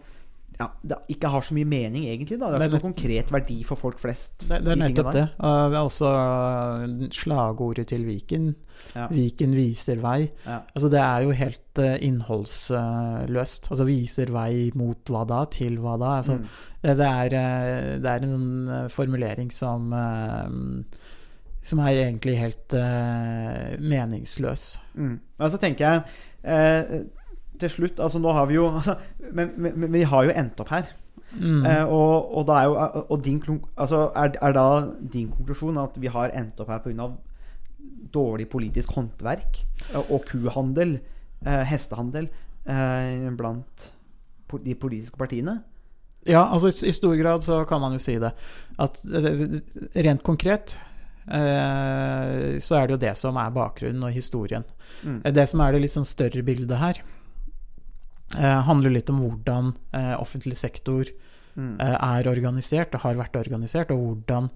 ja, 0.60 0.66
det 0.84 0.98
ikke 1.14 1.30
har 1.32 1.42
så 1.46 1.54
mye 1.56 1.68
mening, 1.70 2.08
egentlig. 2.12 2.38
da 2.40 2.50
Det 2.52 2.58
har 2.60 2.66
ikke 2.68 2.80
noen 2.80 2.94
konkret 2.94 3.30
verdi 3.32 3.60
for 3.68 3.80
folk 3.80 4.00
flest. 4.02 4.42
Det, 4.48 4.58
det 4.66 4.74
er 4.74 4.80
nettopp 4.82 5.12
det. 5.16 5.28
Uh, 5.40 5.68
det 5.72 5.78
er 5.80 5.86
også 5.88 6.10
uh, 6.10 7.06
slagordet 7.16 7.88
til 7.94 8.04
Viken. 8.08 8.50
Ja. 8.96 9.06
Viken 9.12 9.54
viser 9.56 10.00
vei. 10.04 10.30
Ja. 10.46 10.62
Altså 10.74 10.90
Det 10.92 11.00
er 11.04 11.24
jo 11.28 11.32
helt 11.36 11.80
uh, 11.84 11.96
innholdsløst. 12.10 13.70
Altså 13.72 13.88
viser 13.88 14.32
vei 14.36 14.70
mot 14.80 15.12
hva 15.14 15.24
da, 15.30 15.44
til 15.52 15.78
hva 15.84 15.98
da. 16.02 16.12
Altså, 16.22 16.38
Mm. 16.40 16.48
det, 16.84 16.98
det, 16.98 17.08
er, 17.08 17.38
uh, 17.40 18.02
det 18.04 18.12
er 18.16 18.28
en 18.28 18.90
formulering 18.90 19.52
som 19.52 19.94
uh, 19.94 20.50
Som 21.62 21.80
er 21.84 21.92
egentlig 22.08 22.38
helt 22.40 22.74
meningsløs. 23.84 24.80
Mm. 24.96 25.20
Men 25.40 25.52
så 25.52 25.58
tenker 25.60 25.86
jeg 25.86 26.04
eh, 26.44 27.02
til 27.60 27.70
slutt 27.74 28.00
Altså, 28.00 28.20
nå 28.24 28.32
har 28.36 28.48
vi 28.50 28.58
jo 28.58 28.68
altså, 28.72 28.96
men, 29.32 29.54
men, 29.58 29.78
men 29.84 29.94
vi 29.94 30.04
har 30.08 30.28
jo 30.28 30.36
endt 30.36 30.60
opp 30.64 30.72
her. 30.74 30.90
Mm. 31.38 31.66
Eh, 31.66 31.86
og, 31.86 32.32
og, 32.34 32.46
da 32.50 32.58
er 32.58 32.70
jo, 32.70 32.76
og 33.14 33.24
din, 33.26 33.40
altså, 33.78 34.10
er, 34.18 34.34
er 34.42 34.56
da 34.58 34.68
din 35.14 35.30
konklusjon 35.30 35.78
at 35.78 35.98
vi 36.02 36.10
har 36.10 36.34
endt 36.34 36.60
opp 36.64 36.72
her 36.74 36.82
pga. 36.86 37.12
dårlig 38.14 38.48
politisk 38.50 38.96
håndverk 38.98 39.60
eh, 39.94 40.00
og 40.10 40.24
kuhandel, 40.26 41.00
eh, 41.46 41.64
hestehandel, 41.70 42.30
eh, 42.66 43.30
blant 43.38 43.92
de 44.66 44.74
politiske 44.76 45.18
partiene? 45.18 45.60
Ja, 46.28 46.48
altså 46.52 46.72
i, 46.72 46.90
i 46.90 46.96
stor 46.96 47.16
grad 47.16 47.46
så 47.46 47.62
kan 47.70 47.82
man 47.82 47.94
jo 47.94 48.02
si 48.02 48.18
det. 48.20 48.32
At 48.82 48.98
eh, 49.06 49.60
rent 50.02 50.24
konkret 50.26 50.80
eh, 51.30 52.58
så 52.60 52.80
er 52.80 52.88
det 52.90 52.98
jo 52.98 53.04
det 53.06 53.14
som 53.20 53.38
er 53.38 53.54
bakgrunnen 53.54 54.04
og 54.10 54.16
historien. 54.16 54.66
Mm. 55.04 55.22
Eh, 55.24 55.32
Det 55.32 55.48
som 55.50 55.62
er 55.62 55.72
det 55.74 55.84
litt 55.86 55.94
sånn 55.94 56.10
større 56.10 56.44
bildet 56.44 56.82
her, 56.82 57.00
eh, 57.00 57.19
handler 58.38 58.92
litt 58.92 59.10
om 59.10 59.20
hvordan 59.24 59.74
eh, 59.94 60.16
offentlig 60.20 60.56
sektor 60.58 61.06
Mm. 61.58 61.80
eh, 61.82 61.96
er 62.20 62.28
organisert 62.30 62.94
og 62.96 63.02
har 63.02 63.16
vært 63.16 63.36
organisert, 63.36 63.90
og 63.92 63.98
hvordan 64.24 64.50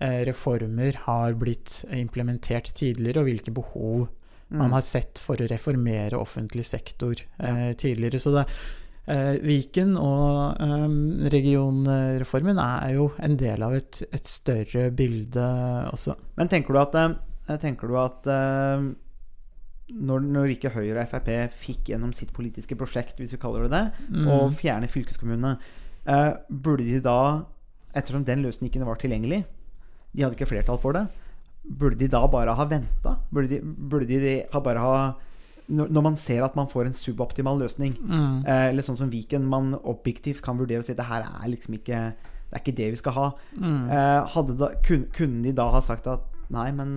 eh, 0.00 0.24
reformer 0.26 0.96
har 1.06 1.32
blitt 1.38 1.84
implementert 1.94 2.72
tidligere, 2.74 3.20
og 3.22 3.24
hvilke 3.30 3.54
behov 3.54 4.08
man 4.50 4.68
Mm. 4.68 4.72
har 4.72 4.82
sett 4.82 5.18
for 5.22 5.36
å 5.36 5.46
reformere 5.48 6.18
offentlig 6.18 6.64
sektor 6.66 7.14
eh, 7.38 7.72
tidligere. 7.78 8.18
Så 8.18 8.32
det, 8.34 8.46
eh, 9.06 9.38
Viken 9.38 9.96
og 9.96 10.56
eh, 10.60 11.30
regionreformen 11.30 12.58
er 12.58 12.94
jo 12.96 13.12
en 13.22 13.36
del 13.36 13.62
av 13.62 13.74
et, 13.74 14.02
et 14.12 14.26
større 14.26 14.90
bilde 14.90 15.46
også. 15.92 16.16
Men 16.36 16.48
tenker 16.48 16.74
du 16.74 16.80
at, 16.82 16.94
eh, 17.48 17.56
tenker 17.62 17.88
du 17.88 17.96
at 17.96 18.26
eh, 18.26 18.90
når, 19.92 20.20
når 20.22 20.52
ikke 20.54 20.70
Høyre 20.74 21.02
og 21.04 21.08
Frp 21.10 21.30
fikk 21.60 21.84
gjennom 21.92 22.12
sitt 22.16 22.32
politiske 22.36 22.76
prosjekt, 22.78 23.16
hvis 23.18 23.32
vi 23.34 23.40
kaller 23.42 23.66
det 23.66 23.70
det, 23.70 23.84
Mm. 24.10 24.52
fjerne 24.54 24.88
fylkeskommunene, 24.88 25.58
eh, 26.06 26.32
burde 26.50 26.84
de 26.84 27.00
da, 27.00 27.44
ettersom 27.94 28.24
den 28.24 28.42
løsningen 28.44 28.84
var 28.86 28.96
tilgjengelig, 28.96 29.44
de 30.14 30.22
hadde 30.22 30.36
ikke 30.36 30.48
flertall 30.50 30.78
for 30.78 30.92
det, 30.92 31.06
burde 31.64 31.98
de 31.98 32.08
da 32.08 32.26
bare 32.26 32.54
ha 32.54 32.64
venta? 32.64 33.18
Burde 33.32 33.48
de, 33.48 33.60
burde 33.60 34.06
de 34.08 34.44
ha 34.52 34.60
bare 34.60 34.78
ha 34.78 35.14
når 35.70 36.02
man 36.02 36.16
ser 36.16 36.42
at 36.42 36.56
man 36.56 36.66
får 36.66 36.86
en 36.86 36.92
suboptimal 36.98 37.56
løsning, 37.60 37.94
Mm. 38.02 38.44
eh, 38.46 38.68
eller 38.70 38.82
sånn 38.82 38.96
som 38.96 39.10
Viken, 39.10 39.44
man 39.46 39.74
objektivt 39.84 40.42
kan 40.42 40.58
vurdere 40.58 40.78
og 40.78 40.84
si 40.84 40.92
at 40.92 40.96
det 40.98 41.06
her 41.06 41.22
er 41.22 41.48
liksom 41.48 41.74
ikke 41.78 42.12
Det 42.50 42.56
er 42.58 42.72
ikke 42.72 42.76
det 42.76 42.90
vi 42.90 42.96
skal 42.96 43.12
ha. 43.12 43.30
Mm. 43.56 43.90
Eh, 43.90 44.56
da, 44.58 44.68
kun, 44.82 45.04
kunne 45.14 45.42
de 45.44 45.52
da 45.52 45.70
ha 45.70 45.78
sagt 45.80 46.08
at 46.08 46.18
nei, 46.50 46.68
men 46.74 46.90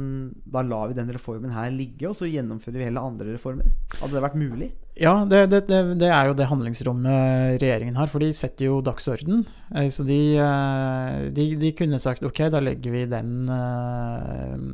da 0.50 0.64
lar 0.66 0.90
vi 0.90 0.98
den 0.98 1.12
reformen 1.14 1.54
her 1.54 1.70
ligge, 1.74 2.08
og 2.10 2.16
så 2.18 2.30
gjennomfører 2.30 2.80
vi 2.80 2.88
heller 2.88 3.06
andre 3.06 3.36
reformer? 3.36 3.70
Hadde 4.00 4.16
det 4.16 4.24
vært 4.26 4.40
mulig? 4.40 4.70
Ja, 5.00 5.14
det, 5.30 5.44
det, 5.52 5.64
det, 5.70 5.82
det 6.02 6.10
er 6.10 6.30
jo 6.30 6.38
det 6.38 6.50
handlingsrommet 6.52 7.60
regjeringen 7.62 7.98
har, 7.98 8.10
for 8.12 8.24
de 8.24 8.32
setter 8.36 8.70
jo 8.70 8.80
dagsorden. 8.86 9.44
Eh, 9.74 9.90
Så 9.94 10.06
de, 10.08 10.20
eh, 10.42 11.20
de, 11.34 11.48
de 11.62 11.74
kunne 11.78 12.02
sagt 12.02 12.26
ok, 12.26 12.46
da 12.54 12.62
legger 12.62 12.94
vi 12.94 13.04
den 13.10 13.50
uh, 13.50 14.74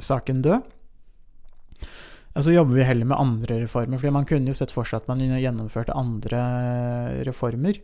saken 0.00 0.44
død. 0.44 0.68
Og 2.30 2.44
så 2.46 2.54
jobber 2.54 2.78
vi 2.78 2.86
heller 2.86 3.08
med 3.10 3.18
andre 3.18 3.62
reformer, 3.64 3.98
for 3.98 4.14
man 4.14 4.28
kunne 4.28 4.52
jo 4.52 4.56
sett 4.56 4.72
for 4.72 4.86
seg 4.86 5.02
at 5.02 5.08
man 5.10 5.24
gjennomførte 5.24 5.96
andre 5.98 6.44
reformer 7.26 7.80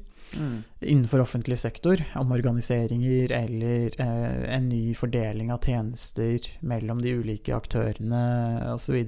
innenfor 0.81 1.21
offentlig 1.21 1.59
sektor, 1.59 2.03
omorganiseringer 2.15 3.33
eller 3.33 4.01
eh, 4.01 4.55
en 4.57 4.69
ny 4.69 4.95
fordeling 4.95 5.53
av 5.53 5.65
tjenester 5.65 6.49
mellom 6.61 7.01
de 7.03 7.15
ulike 7.21 7.55
aktørene 7.57 8.23
osv. 8.75 8.99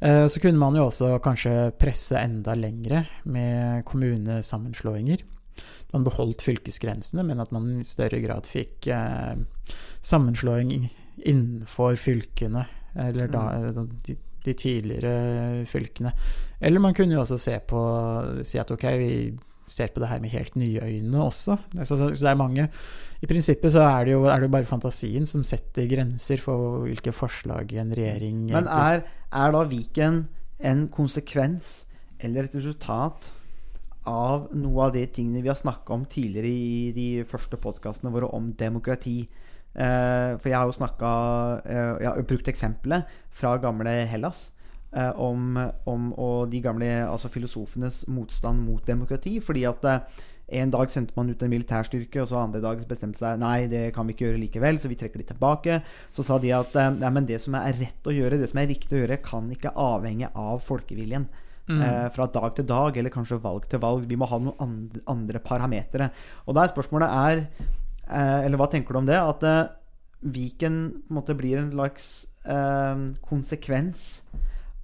Eh, 0.00 0.26
så 0.28 0.40
kunne 0.40 0.60
man 0.60 0.78
jo 0.78 0.86
også 0.88 1.16
kanskje 1.24 1.72
presse 1.80 2.18
enda 2.20 2.54
lengre 2.58 3.04
med 3.24 3.84
kommunesammenslåinger. 3.88 5.24
Man 5.90 6.06
beholdt 6.06 6.44
fylkesgrensene, 6.46 7.24
men 7.26 7.42
at 7.42 7.52
man 7.52 7.80
i 7.80 7.86
større 7.86 8.22
grad 8.22 8.48
fikk 8.48 8.90
eh, 8.94 9.34
sammenslåing 10.00 10.90
innenfor 11.20 11.98
fylkene, 12.00 12.64
eller 12.96 13.28
da 13.30 13.44
de, 13.76 14.16
de 14.44 14.54
tidligere 14.56 15.66
fylkene. 15.68 16.14
Eller 16.60 16.80
man 16.80 16.94
kunne 16.96 17.16
jo 17.16 17.24
også 17.24 17.38
se 17.40 17.58
på 17.68 17.80
si 18.46 18.60
at 18.60 18.70
ok, 18.72 18.86
vi 19.00 19.12
ser 19.70 19.92
på 19.94 20.02
det 20.02 20.10
her 20.10 20.20
med 20.22 20.32
helt 20.34 20.56
nye 20.58 20.82
øyne 20.82 21.22
også. 21.22 21.56
Så, 21.84 21.96
så 21.96 22.10
det 22.10 22.30
er 22.30 22.38
mange 22.38 22.66
I 23.22 23.28
prinsippet 23.30 23.74
så 23.74 23.84
er 23.86 24.08
det 24.08 24.16
jo 24.16 24.24
er 24.30 24.42
det 24.42 24.50
bare 24.52 24.68
fantasien 24.68 25.28
som 25.28 25.44
setter 25.46 25.88
grenser 25.90 26.42
for 26.42 26.84
hvilke 26.86 27.14
forslag 27.14 27.72
en 27.78 27.94
regjering 27.96 28.48
Men 28.50 28.70
er, 28.70 29.04
er 29.30 29.54
da 29.54 29.66
Viken 29.70 30.24
en 30.60 30.88
konsekvens 30.92 31.84
eller 32.20 32.48
et 32.48 32.56
resultat 32.58 33.30
av 34.08 34.48
noe 34.56 34.86
av 34.88 34.94
de 34.96 35.04
tingene 35.12 35.42
vi 35.44 35.50
har 35.50 35.58
snakka 35.58 35.94
om 35.94 36.06
tidligere 36.08 36.50
i 36.50 36.92
de 36.96 37.08
første 37.28 37.58
podkastene 37.60 38.12
våre 38.12 38.30
om 38.36 38.50
demokrati? 38.56 39.22
Eh, 39.70 40.32
for 40.40 40.50
jeg 40.50 40.56
har 40.58 40.66
jo 40.66 40.74
snakka 40.74 41.10
eh, 41.62 41.90
Jeg 42.02 42.08
har 42.08 42.24
brukt 42.26 42.48
eksempelet 42.50 43.20
fra 43.30 43.54
gamle 43.62 43.92
Hellas. 44.10 44.48
Eh, 44.96 45.12
om, 45.20 45.56
om 45.88 46.10
og 46.14 46.50
de 46.52 46.60
gamle 46.64 46.88
altså 47.06 47.30
filosofenes 47.32 48.04
motstand 48.08 48.62
mot 48.64 48.84
demokrati. 48.86 49.38
Fordi 49.44 49.66
at 49.68 49.86
eh, 49.88 50.22
en 50.60 50.72
dag 50.72 50.90
sendte 50.90 51.14
man 51.14 51.30
ut 51.30 51.42
en 51.42 51.52
militærstyrke, 51.52 52.22
og 52.22 52.30
så 52.30 52.40
andre 52.40 52.62
dag 52.64 52.80
bestemte 52.88 53.20
seg 53.20 53.38
Nei, 53.38 53.68
det 53.70 53.90
kan 53.94 54.08
vi 54.08 54.16
ikke 54.16 54.26
gjøre 54.28 54.40
likevel, 54.42 54.80
så 54.82 54.90
vi 54.90 54.98
trekker 54.98 55.22
de 55.22 55.28
tilbake. 55.28 55.82
Så 56.16 56.26
sa 56.26 56.40
de 56.42 56.50
at 56.56 56.74
eh, 56.74 56.90
nei, 56.98 57.12
men 57.14 57.28
det 57.28 57.38
som 57.44 57.54
er 57.58 57.76
rett 57.78 58.10
å 58.10 58.14
gjøre, 58.14 58.40
det 58.40 58.50
som 58.50 58.62
er 58.62 58.70
riktig 58.72 58.98
å 58.98 59.04
gjøre, 59.04 59.22
kan 59.24 59.46
ikke 59.54 59.76
avhenge 59.78 60.32
av 60.34 60.58
folkeviljen. 60.66 61.28
Eh, 61.70 62.06
fra 62.10 62.26
dag 62.26 62.54
til 62.56 62.66
dag, 62.66 62.96
eller 62.98 63.12
kanskje 63.14 63.38
valg 63.38 63.68
til 63.70 63.78
valg. 63.82 64.08
Vi 64.10 64.18
må 64.18 64.26
ha 64.26 64.40
noen 64.42 64.58
andre, 64.64 65.02
andre 65.06 65.42
parametere. 65.44 66.08
Og 66.48 66.56
da 66.56 66.64
er 66.64 66.72
spørsmålet 66.72 67.12
er 67.14 67.42
eh, 67.44 68.40
Eller 68.46 68.58
hva 68.58 68.66
tenker 68.72 68.96
du 68.96 68.98
om 69.04 69.06
det? 69.06 69.18
At 69.20 69.46
eh, 69.46 69.68
Viken 70.20 70.80
på 71.06 71.14
en 71.14 71.16
måte 71.20 71.36
blir 71.38 71.60
en 71.60 71.70
slags 71.70 72.08
eh, 72.44 73.04
konsekvens 73.24 74.08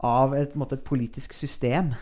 av 0.04 0.34
et, 0.36 0.54
måte, 0.58 0.76
et 0.78 0.84
politisk 0.84 1.32
system. 1.32 1.94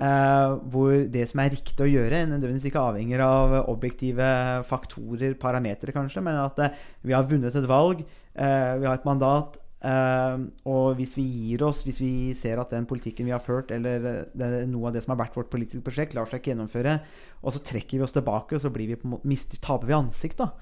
eh, 0.00 0.52
hvor 0.72 0.92
det 1.12 1.26
som 1.28 1.40
er 1.42 1.50
riktig 1.52 1.84
å 1.84 1.88
gjøre, 1.90 2.22
nødvendigvis 2.30 2.70
ikke 2.70 2.84
avhenger 2.92 3.20
av 3.24 3.56
objektive 3.68 4.28
faktorer, 4.68 5.34
parametere 5.40 5.92
kanskje, 5.92 6.22
men 6.24 6.38
at 6.40 6.58
eh, 6.64 6.78
vi 7.04 7.12
har 7.16 7.26
vunnet 7.28 7.54
et 7.56 7.68
valg, 7.68 8.00
eh, 8.34 8.72
vi 8.80 8.86
har 8.88 8.94
et 8.96 9.04
mandat. 9.08 9.58
eh, 9.84 10.38
og 10.68 10.96
hvis 10.96 11.14
vi 11.16 11.24
gir 11.24 11.62
oss, 11.64 11.84
hvis 11.84 12.00
vi 12.00 12.34
ser 12.36 12.60
at 12.60 12.70
den 12.70 12.84
politikken 12.86 13.24
vi 13.28 13.32
har 13.32 13.40
ført, 13.44 13.70
eller 13.72 14.04
eh, 14.36 14.66
noe 14.68 14.88
av 14.88 14.92
det 14.96 15.04
som 15.04 15.14
har 15.16 15.24
vært 15.26 15.36
vårt 15.36 15.50
politiske 15.52 15.84
prosjekt, 15.84 16.14
lar 16.14 16.28
seg 16.28 16.40
ikke 16.40 16.52
gjennomføre, 16.54 17.00
og 17.42 17.52
så 17.54 17.62
trekker 17.64 17.98
vi 17.98 18.04
oss 18.04 18.12
tilbake, 18.16 18.56
og 18.56 18.60
så 18.60 18.72
blir 18.72 18.88
vi 18.88 18.96
på 19.00 19.08
en 19.08 19.14
måte, 19.16 19.28
mister, 19.28 19.60
taper 19.60 19.88
vi 19.88 19.96
ansikt. 19.96 20.38
da 20.40 20.52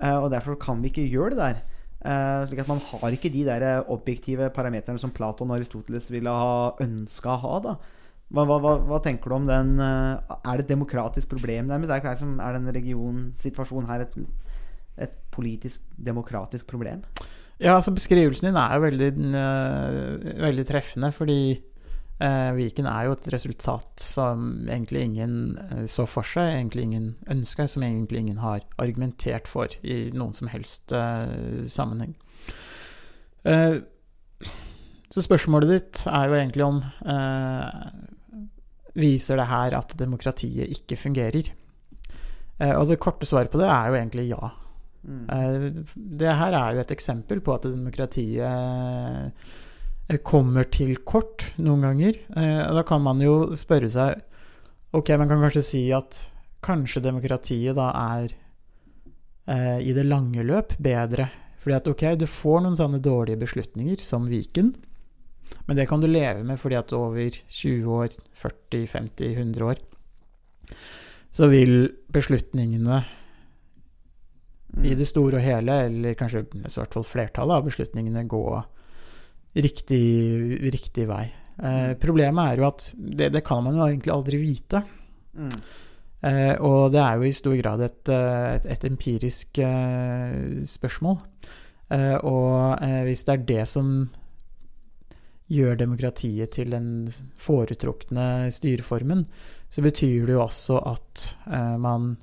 Eh, 0.00 0.14
og 0.14 0.30
derfor 0.30 0.54
kan 0.54 0.82
vi 0.82 0.92
ikke 0.92 1.08
gjøre 1.10 1.30
det 1.34 1.38
der. 1.38 1.56
Eh, 1.98 2.46
slik 2.46 2.60
at 2.62 2.68
Man 2.70 2.78
har 2.78 3.14
ikke 3.14 3.30
de 3.34 3.44
der 3.48 3.64
eh, 3.66 3.90
objektive 3.90 4.50
parameterne 4.54 5.00
som 5.02 5.10
Platon 5.10 5.50
og 5.50 5.56
Aristoteles 5.56 6.12
ville 6.14 6.30
ha 6.30 6.76
ønska 6.84 7.32
å 7.34 7.40
ha. 7.42 7.54
da 7.64 7.78
hva, 8.28 8.44
hva, 8.44 8.74
hva, 8.84 8.98
tenker 9.00 9.32
du 9.32 9.34
om 9.38 9.46
den 9.48 9.78
uh, 9.80 10.20
Er 10.44 10.58
det 10.60 10.66
et 10.66 10.74
demokratisk 10.74 11.30
problem 11.30 11.70
nærmest? 11.70 11.94
Er, 11.94 12.04
er, 12.04 12.34
er 12.44 12.58
den 12.58 12.74
regionsituasjonen 12.76 13.88
her 13.88 14.04
et, 14.04 14.18
et 15.08 15.14
politisk, 15.32 15.80
demokratisk 15.96 16.68
problem? 16.68 17.00
Ja, 17.58 17.78
altså 17.78 17.94
Beskrivelsen 17.96 18.50
din 18.50 18.60
er 18.60 18.74
jo 18.76 18.84
veldig, 18.84 19.08
uh, 19.32 20.28
veldig 20.44 20.66
treffende, 20.68 21.10
fordi 21.16 21.38
Viken 22.56 22.88
er 22.90 23.04
jo 23.06 23.12
et 23.14 23.28
resultat 23.30 24.02
som 24.02 24.66
egentlig 24.66 25.04
ingen 25.06 25.34
øh, 25.58 25.84
så 25.86 26.06
for 26.10 26.26
seg, 26.26 26.50
egentlig 26.56 26.82
ingen 26.88 27.12
ønska, 27.30 27.68
som 27.70 27.84
egentlig 27.86 28.24
ingen 28.24 28.40
har 28.42 28.64
argumentert 28.78 29.46
for 29.46 29.70
i 29.82 30.08
noen 30.10 30.34
som 30.34 30.50
helst 30.50 30.92
øh, 30.92 31.68
sammenheng. 31.70 32.16
Eh, 33.46 33.78
så 35.08 35.24
spørsmålet 35.24 35.70
ditt 35.70 36.02
er 36.10 36.26
jo 36.28 36.36
egentlig 36.36 36.66
om 36.66 36.82
Viser 38.98 39.38
det 39.38 39.46
her 39.46 39.76
at 39.78 39.94
demokratiet 39.98 40.74
ikke 40.74 40.98
fungerer? 40.98 41.52
Eh, 42.58 42.74
og 42.74 42.88
det 42.90 42.98
korte 43.02 43.26
svaret 43.28 43.52
på 43.52 43.60
det 43.60 43.68
er 43.70 43.90
jo 43.90 43.98
egentlig 43.98 44.26
ja. 44.32 44.50
Mm. 45.06 45.24
Eh, 45.30 45.66
Det 45.94 46.34
her 46.40 46.56
er 46.58 46.74
jo 46.74 46.82
et 46.82 46.94
eksempel 46.94 47.40
på 47.40 47.54
at 47.54 47.68
demokratiet 47.68 48.42
eh, 48.42 49.30
kommer 50.24 50.64
til 50.72 50.96
kort 51.04 51.44
noen 51.60 51.84
ganger. 51.84 52.16
Eh, 52.36 52.74
Da 52.74 52.82
kan 52.82 53.02
man 53.04 53.20
jo 53.20 53.54
spørre 53.54 53.90
seg 53.92 54.22
Ok, 54.96 55.10
man 55.20 55.28
kan 55.28 55.42
kanskje 55.42 55.62
si 55.62 55.92
at 55.92 56.16
kanskje 56.64 57.02
demokratiet 57.04 57.76
da 57.76 57.90
er 57.92 58.30
eh, 59.46 59.84
i 59.84 59.92
det 59.92 60.06
lange 60.06 60.40
løp 60.42 60.72
bedre. 60.80 61.28
Fordi 61.60 61.76
at 61.76 61.88
ok, 61.92 62.04
du 62.16 62.24
får 62.24 62.62
noen 62.64 62.78
sånne 62.78 63.02
dårlige 63.04 63.36
beslutninger, 63.36 64.00
som 64.00 64.24
Viken. 64.30 64.72
Men 65.66 65.76
det 65.76 65.88
kan 65.90 66.00
du 66.00 66.08
leve 66.08 66.40
med 66.44 66.56
fordi 66.56 66.78
at 66.80 66.92
over 66.96 67.28
20 67.28 67.84
år, 68.00 68.16
40, 68.32 68.86
50, 68.86 69.34
100 69.36 69.64
år 69.68 69.84
så 71.32 71.48
vil 71.52 71.90
beslutningene 72.12 73.02
i 74.84 74.94
det 74.96 75.06
store 75.08 75.38
og 75.38 75.44
hele, 75.44 75.76
eller 75.88 76.16
kanskje 76.18 76.44
i 76.44 76.62
hvert 76.64 76.94
fall 76.96 77.06
flertallet 77.06 77.56
av 77.60 77.66
beslutningene, 77.68 78.24
gå 78.28 78.42
riktig, 79.58 80.04
riktig 80.72 81.08
vei. 81.10 81.26
Eh, 81.58 81.92
problemet 81.98 82.52
er 82.52 82.60
jo 82.60 82.68
at 82.68 82.88
det, 82.94 83.32
det 83.34 83.42
kan 83.46 83.64
man 83.66 83.78
jo 83.78 83.86
egentlig 83.88 84.14
aldri 84.14 84.40
vite. 84.40 84.82
Mm. 85.38 85.58
Eh, 86.28 86.54
og 86.66 86.92
det 86.94 87.02
er 87.02 87.18
jo 87.18 87.26
i 87.28 87.34
stor 87.34 87.56
grad 87.60 87.82
et, 87.86 88.10
eh, 88.10 88.46
et, 88.56 88.70
et 88.74 88.86
empirisk 88.90 89.60
eh, 89.62 90.62
spørsmål. 90.66 91.18
Eh, 91.94 92.16
og 92.26 92.82
eh, 92.84 93.02
hvis 93.06 93.24
det 93.26 93.34
er 93.34 93.46
det 93.48 93.66
som 93.70 93.92
gjør 95.48 95.78
demokratiet 95.80 96.52
til 96.58 96.74
den 96.74 96.88
foretrukne 97.40 98.50
styreformen, 98.52 99.24
så 99.70 99.84
betyr 99.84 100.26
det 100.28 100.34
jo 100.34 100.42
også 100.42 100.76
at 100.90 101.22
man 101.80 102.18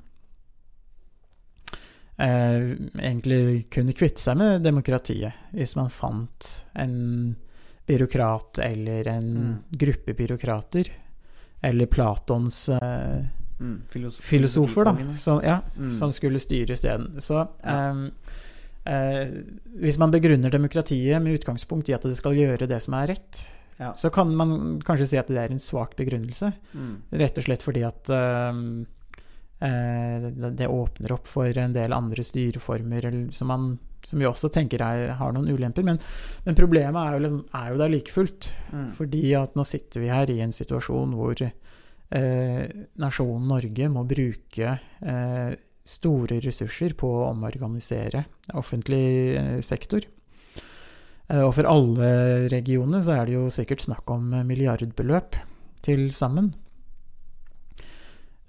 eh, 2.17 2.75
egentlig 2.99 3.69
kunne 3.71 3.93
kvitte 3.93 4.21
seg 4.21 4.38
med 4.38 4.62
demokratiet 4.63 5.34
hvis 5.54 5.75
man 5.75 5.89
fant 5.89 6.65
en 6.75 7.36
byråkrat 7.88 8.60
eller 8.65 9.08
en 9.08 9.34
Mm. 9.36 9.58
gruppe 9.78 10.13
byråkrater, 10.15 10.88
eller 11.63 11.86
Platons 11.86 12.69
eh, 12.69 13.25
Mm. 13.60 13.82
Filosof 13.88 14.23
filosofer, 14.25 14.84
da, 14.84 15.13
som, 15.15 15.41
ja, 15.43 15.62
Mm. 15.78 15.93
som 15.93 16.12
skulle 16.12 16.39
styre 16.39 16.73
isteden. 16.73 17.15
Så 17.21 17.47
ehm, 17.63 18.12
eh, 18.86 19.30
hvis 19.80 19.97
man 19.97 20.12
begrunner 20.12 20.51
demokratiet 20.51 21.21
med 21.23 21.39
utgangspunkt 21.39 21.88
i 21.89 21.93
at 21.93 22.01
det 22.01 22.17
skal 22.17 22.34
gjøre 22.36 22.67
det 22.67 22.82
som 22.84 22.93
er 22.95 23.08
rett, 23.08 23.47
Ja. 23.80 23.93
så 23.93 24.10
kan 24.12 24.36
man 24.36 24.82
kanskje 24.82 25.08
si 25.08 25.17
at 25.17 25.28
det 25.28 25.38
er 25.38 25.51
en 25.51 25.60
svak 25.60 25.95
begrunnelse. 25.95 26.54
Mm. 26.75 26.97
Rett 27.13 27.38
og 27.38 27.43
slett 27.45 27.63
fordi 27.63 27.86
at 27.88 28.04
ehm, 28.10 28.82
eh, 28.82 28.86
det 29.65 30.54
det 30.60 30.67
åpner 30.69 31.13
opp 31.15 31.28
for 31.30 31.58
en 31.58 31.73
del 31.75 31.93
andre 31.95 32.23
styreformer 32.25 33.08
som, 33.34 33.49
man, 33.49 33.67
som 34.06 34.21
vi 34.21 34.28
også 34.30 34.51
tenker 34.54 34.84
er, 34.86 35.15
har 35.19 35.36
noen 35.36 35.49
ulemper. 35.49 35.86
Men, 35.88 35.99
men 36.45 36.58
problemet 36.58 36.99
er 37.01 37.17
jo, 37.17 37.23
liksom, 37.25 37.43
er 37.58 37.69
jo 37.71 37.80
der 37.82 37.93
like 37.93 38.13
fullt. 38.13 38.49
Mm. 38.71 38.89
Fordi 38.97 39.23
at 39.39 39.56
nå 39.58 39.65
sitter 39.67 40.04
vi 40.04 40.12
her 40.13 40.32
i 40.34 40.41
en 40.45 40.56
situasjon 40.56 41.15
hvor 41.17 41.45
eh, 41.45 42.63
nasjonen 43.01 43.47
Norge 43.51 43.91
må 43.93 44.06
bruke 44.10 44.75
eh, 44.80 45.56
store 45.86 46.41
ressurser 46.43 46.95
på 46.97 47.10
å 47.19 47.30
omorganisere 47.30 48.25
offentlig 48.58 49.08
eh, 49.38 49.58
sektor. 49.65 50.06
Eh, 51.30 51.41
og 51.41 51.54
for 51.58 51.69
alle 51.69 52.10
regioner 52.51 53.06
så 53.06 53.19
er 53.19 53.28
det 53.28 53.38
jo 53.38 53.47
sikkert 53.54 53.86
snakk 53.86 54.10
om 54.13 54.34
eh, 54.34 54.45
milliardbeløp 54.47 55.39
til 55.86 56.08
sammen. 56.13 56.54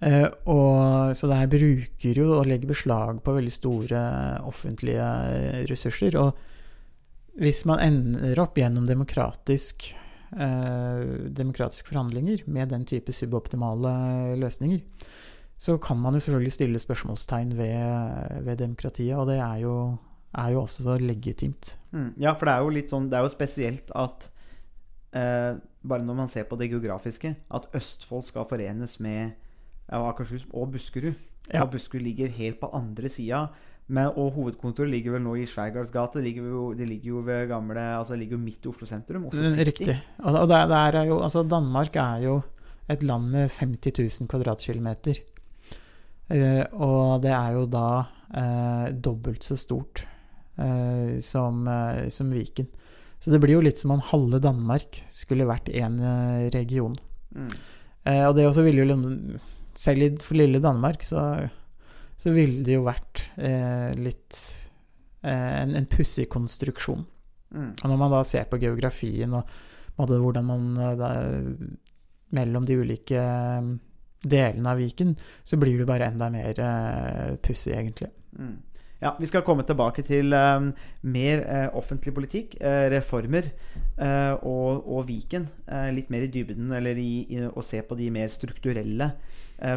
Eh, 0.04 0.26
og, 0.52 1.16
så 1.16 1.28
det 1.30 1.38
her 1.40 1.52
bruker 1.52 2.18
jo 2.20 2.26
og 2.36 2.48
legger 2.50 2.68
beslag 2.68 3.22
på 3.24 3.36
veldig 3.36 3.54
store 3.54 4.00
offentlige 4.44 5.06
ressurser. 5.70 6.18
Og 6.20 7.40
hvis 7.40 7.64
man 7.68 7.80
ender 7.84 8.40
opp 8.42 8.58
gjennom 8.60 8.84
demokratisk 8.88 9.88
eh, 10.36 11.30
demokratiske 11.32 11.88
forhandlinger 11.88 12.44
med 12.46 12.72
den 12.72 12.84
type 12.88 13.12
suboptimale 13.12 14.36
løsninger, 14.40 14.84
så 15.56 15.78
kan 15.80 15.96
man 15.96 16.16
jo 16.16 16.20
selvfølgelig 16.20 16.52
stille 16.52 16.80
spørsmålstegn 16.80 17.56
ved, 17.56 18.42
ved 18.44 18.58
demokratiet, 18.60 19.16
og 19.16 19.30
det 19.30 19.38
er 19.40 19.62
jo, 19.62 19.96
er 20.36 20.50
jo 20.52 20.60
også 20.60 20.98
legitimt. 21.00 21.78
Mm. 21.92 22.12
Ja, 22.20 22.34
for 22.36 22.44
det 22.48 22.54
er 22.54 22.64
jo 22.64 22.74
litt 22.76 22.92
sånn 22.92 23.08
Det 23.08 23.16
er 23.16 23.24
jo 23.24 23.32
spesielt 23.32 23.92
at 23.96 24.26
eh, 25.16 25.56
Bare 25.86 26.04
når 26.04 26.18
man 26.18 26.28
ser 26.28 26.44
på 26.44 26.58
det 26.60 26.68
geografiske, 26.68 27.30
at 27.48 27.68
Østfold 27.78 28.26
skal 28.26 28.44
forenes 28.50 28.98
med 29.00 29.32
ja, 29.90 30.02
Akershus 30.02 30.46
og 30.52 30.72
Buskerud. 30.74 31.14
Ja. 31.52 31.62
Og 31.62 31.72
Buskerud 31.74 32.04
ligger 32.04 32.28
helt 32.28 32.60
på 32.60 32.70
andre 32.74 33.08
sida. 33.12 33.46
Og 33.86 34.32
hovedkontoret 34.34 34.90
ligger 34.90 35.14
vel 35.14 35.22
nå 35.22 35.36
i 35.38 35.46
Skjærgårds 35.46 35.92
gate. 35.94 36.18
Det 36.18 36.24
ligger, 36.26 36.48
jo, 36.50 36.64
det 36.74 36.88
ligger 36.88 37.08
jo 37.12 37.22
ved 37.26 37.46
gamle 37.48 37.84
Altså 37.94 38.14
det 38.16 38.24
ligger 38.24 38.36
jo 38.36 38.42
midt 38.42 38.66
i 38.66 38.68
Oslo 38.68 38.86
sentrum. 38.86 39.28
Oslo. 39.28 39.52
Riktig. 39.68 39.94
Og, 40.18 40.48
der, 40.48 40.66
der 40.66 41.00
er 41.02 41.06
jo, 41.06 41.20
altså 41.22 41.44
Danmark 41.46 41.96
er 41.96 42.24
jo 42.24 42.40
et 42.90 43.02
land 43.02 43.30
med 43.30 43.50
50 43.50 44.20
000 44.20 44.28
kvadratkilometer. 44.28 45.22
Eh, 46.30 46.64
og 46.74 47.22
det 47.22 47.30
er 47.30 47.54
jo 47.54 47.66
da 47.70 47.88
eh, 48.34 48.90
dobbelt 48.90 49.46
så 49.46 49.54
stort 49.58 50.02
eh, 50.58 51.18
som, 51.22 51.66
eh, 51.70 52.08
som 52.10 52.30
Viken. 52.34 52.66
Så 53.22 53.30
det 53.30 53.40
blir 53.42 53.56
jo 53.56 53.64
litt 53.64 53.78
som 53.78 53.94
om 53.94 54.02
halve 54.10 54.40
Danmark 54.42 54.98
skulle 55.10 55.46
vært 55.48 55.70
én 55.70 56.00
eh, 56.02 56.48
region. 56.54 56.94
Mm. 57.34 57.52
Eh, 58.06 58.24
og 58.26 58.34
det 58.36 58.48
også 58.48 58.66
ville 58.66 58.82
jo 58.82 58.98
Selv 59.76 60.06
i, 60.06 60.10
for 60.24 60.38
lille 60.38 60.60
Danmark 60.62 61.04
så, 61.04 61.22
så 62.16 62.32
ville 62.32 62.64
det 62.64 62.78
jo 62.78 62.86
vært 62.86 63.26
eh, 63.36 63.92
litt 64.00 64.38
eh, 65.22 65.52
en, 65.62 65.74
en 65.76 65.88
pussig 65.90 66.28
konstruksjon. 66.32 67.04
Mm. 67.54 67.72
Og 67.72 67.90
når 67.90 68.00
man 68.00 68.14
da 68.16 68.22
ser 68.26 68.48
på 68.50 68.60
geografien 68.60 69.36
og 69.36 69.50
måte 69.96 70.20
hvordan 70.20 70.48
man 70.48 70.70
eh, 70.80 70.94
da, 71.00 71.10
Mellom 72.36 72.64
de 72.66 72.74
ulike 72.74 73.20
eh, 73.20 73.66
delene 74.26 74.72
av 74.72 74.80
Viken, 74.80 75.12
så 75.46 75.58
blir 75.60 75.78
det 75.78 75.86
bare 75.86 76.08
enda 76.10 76.26
mer 76.34 76.58
eh, 76.58 77.36
pussig, 77.38 77.76
egentlig. 77.76 78.08
Mm. 78.34 78.56
Ja, 78.98 79.12
Vi 79.20 79.28
skal 79.28 79.44
komme 79.44 79.62
tilbake 79.62 80.02
til 80.02 80.32
eh, 80.34 80.66
mer 81.06 81.42
eh, 81.44 81.68
offentlig 81.76 82.14
politikk, 82.16 82.56
eh, 82.60 82.88
reformer 82.90 83.50
eh, 83.52 84.34
og, 84.40 84.88
og 84.88 85.06
Viken. 85.06 85.46
litt 85.94 86.10
mer 86.10 86.26
i 86.26 86.32
dybden, 86.32 86.72
eller 86.72 86.98
i, 86.98 87.26
i, 87.36 87.44
å 87.46 87.62
se 87.62 87.82
på 87.86 87.98
de 87.98 88.10
mer 88.10 88.32
strukturelle 88.32 89.12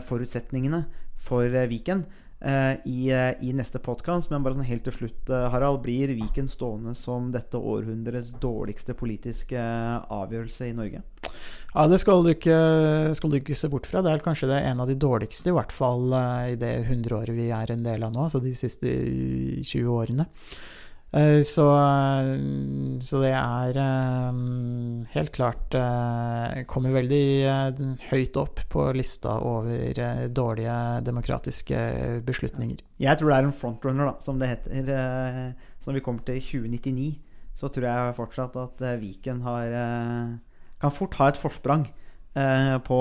forutsetningene 0.06 0.86
for 1.20 1.56
eh, 1.56 1.68
Viken 1.68 2.06
eh, 2.39 2.74
i, 2.86 3.10
eh, 3.12 3.34
i 3.44 3.54
neste 3.54 3.82
podkast. 3.84 4.32
Men 4.32 4.44
bare 4.46 4.58
sånn 4.58 4.70
helt 4.70 4.86
til 4.88 4.96
slutt, 4.96 5.30
eh, 5.30 5.48
Harald. 5.54 5.82
Blir 5.86 6.13
Viken 6.15 6.50
stående 6.52 6.96
som 6.98 7.32
dette 7.36 7.60
århundrets 7.60 8.32
dårligste 8.42 8.96
politiske 8.98 9.60
eh, 9.60 10.00
avgjørelse 10.15 10.70
i 10.70 10.76
Norge? 10.78 11.04
Ja, 11.76 11.86
det 11.86 12.00
skal 12.02 12.24
du, 12.26 12.32
ikke, 12.34 12.58
skal 13.18 13.32
du 13.32 13.38
ikke 13.38 13.58
se 13.58 13.70
bort 13.72 13.88
fra. 13.89 14.02
Det 14.06 14.12
er 14.15 14.26
kanskje 14.26 14.50
det 14.50 14.58
er 14.58 14.72
en 14.72 14.82
av 14.84 14.89
de 14.89 14.98
dårligste, 15.00 15.52
i 15.52 15.58
hvert 15.58 15.76
fall 15.76 16.10
eh, 16.18 16.56
i 16.56 16.60
det 16.60 16.74
hundreåret 16.89 17.38
vi 17.38 17.52
er 17.54 17.76
en 17.76 17.86
del 17.86 18.08
av 18.08 18.15
nå, 18.15 18.26
altså 18.28 18.42
de 18.44 18.56
siste 18.58 18.89
20 18.89 19.94
årene. 19.94 20.30
Eh, 21.12 21.41
Så, 21.41 21.65
eh, 21.74 23.00
så 23.02 23.22
det 23.24 23.32
er 23.34 23.78
eh, 23.82 24.34
helt 25.15 25.32
klart 25.34 25.74
Kommer 26.69 26.93
veldig 26.93 27.24
høyt 28.12 28.38
opp 28.38 28.62
på 28.69 28.86
lista 28.93 29.39
over 29.41 30.30
dårlige 30.30 30.76
demokratiske 31.06 31.80
beslutninger. 32.26 32.84
Jeg 33.00 33.17
tror 33.17 33.32
det 33.32 33.38
er 33.38 33.48
en 33.48 33.56
frontrunner, 33.56 34.12
da, 34.12 34.13
som 34.22 34.39
det 34.39 34.52
heter. 34.52 35.56
Så 35.80 35.89
når 35.89 36.00
vi 36.00 36.04
kommer 36.06 36.26
til 36.28 36.41
2099, 36.41 37.10
så 37.56 37.72
tror 37.74 37.88
jeg 37.88 38.17
fortsatt 38.17 38.60
at 38.60 38.84
Viken 39.02 39.41
har 39.41 39.74
Kan 40.80 40.91
fort 40.95 41.15
ha 41.19 41.28
et 41.30 41.38
forsprang 41.38 41.88
på, 42.34 43.00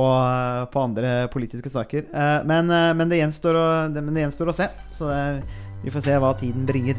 på 0.73 0.81
andre 0.83 1.29
politiske 1.29 1.71
saker. 1.71 2.09
Men, 2.44 2.66
men, 2.97 3.09
det 3.09 3.21
å, 3.21 3.66
men 3.92 4.14
det 4.14 4.25
gjenstår 4.25 4.51
å 4.51 4.57
se. 4.57 4.71
Så 4.97 5.12
vi 5.85 5.92
får 5.94 6.09
se 6.09 6.18
hva 6.18 6.35
tiden 6.40 6.66
bringer. 6.66 6.99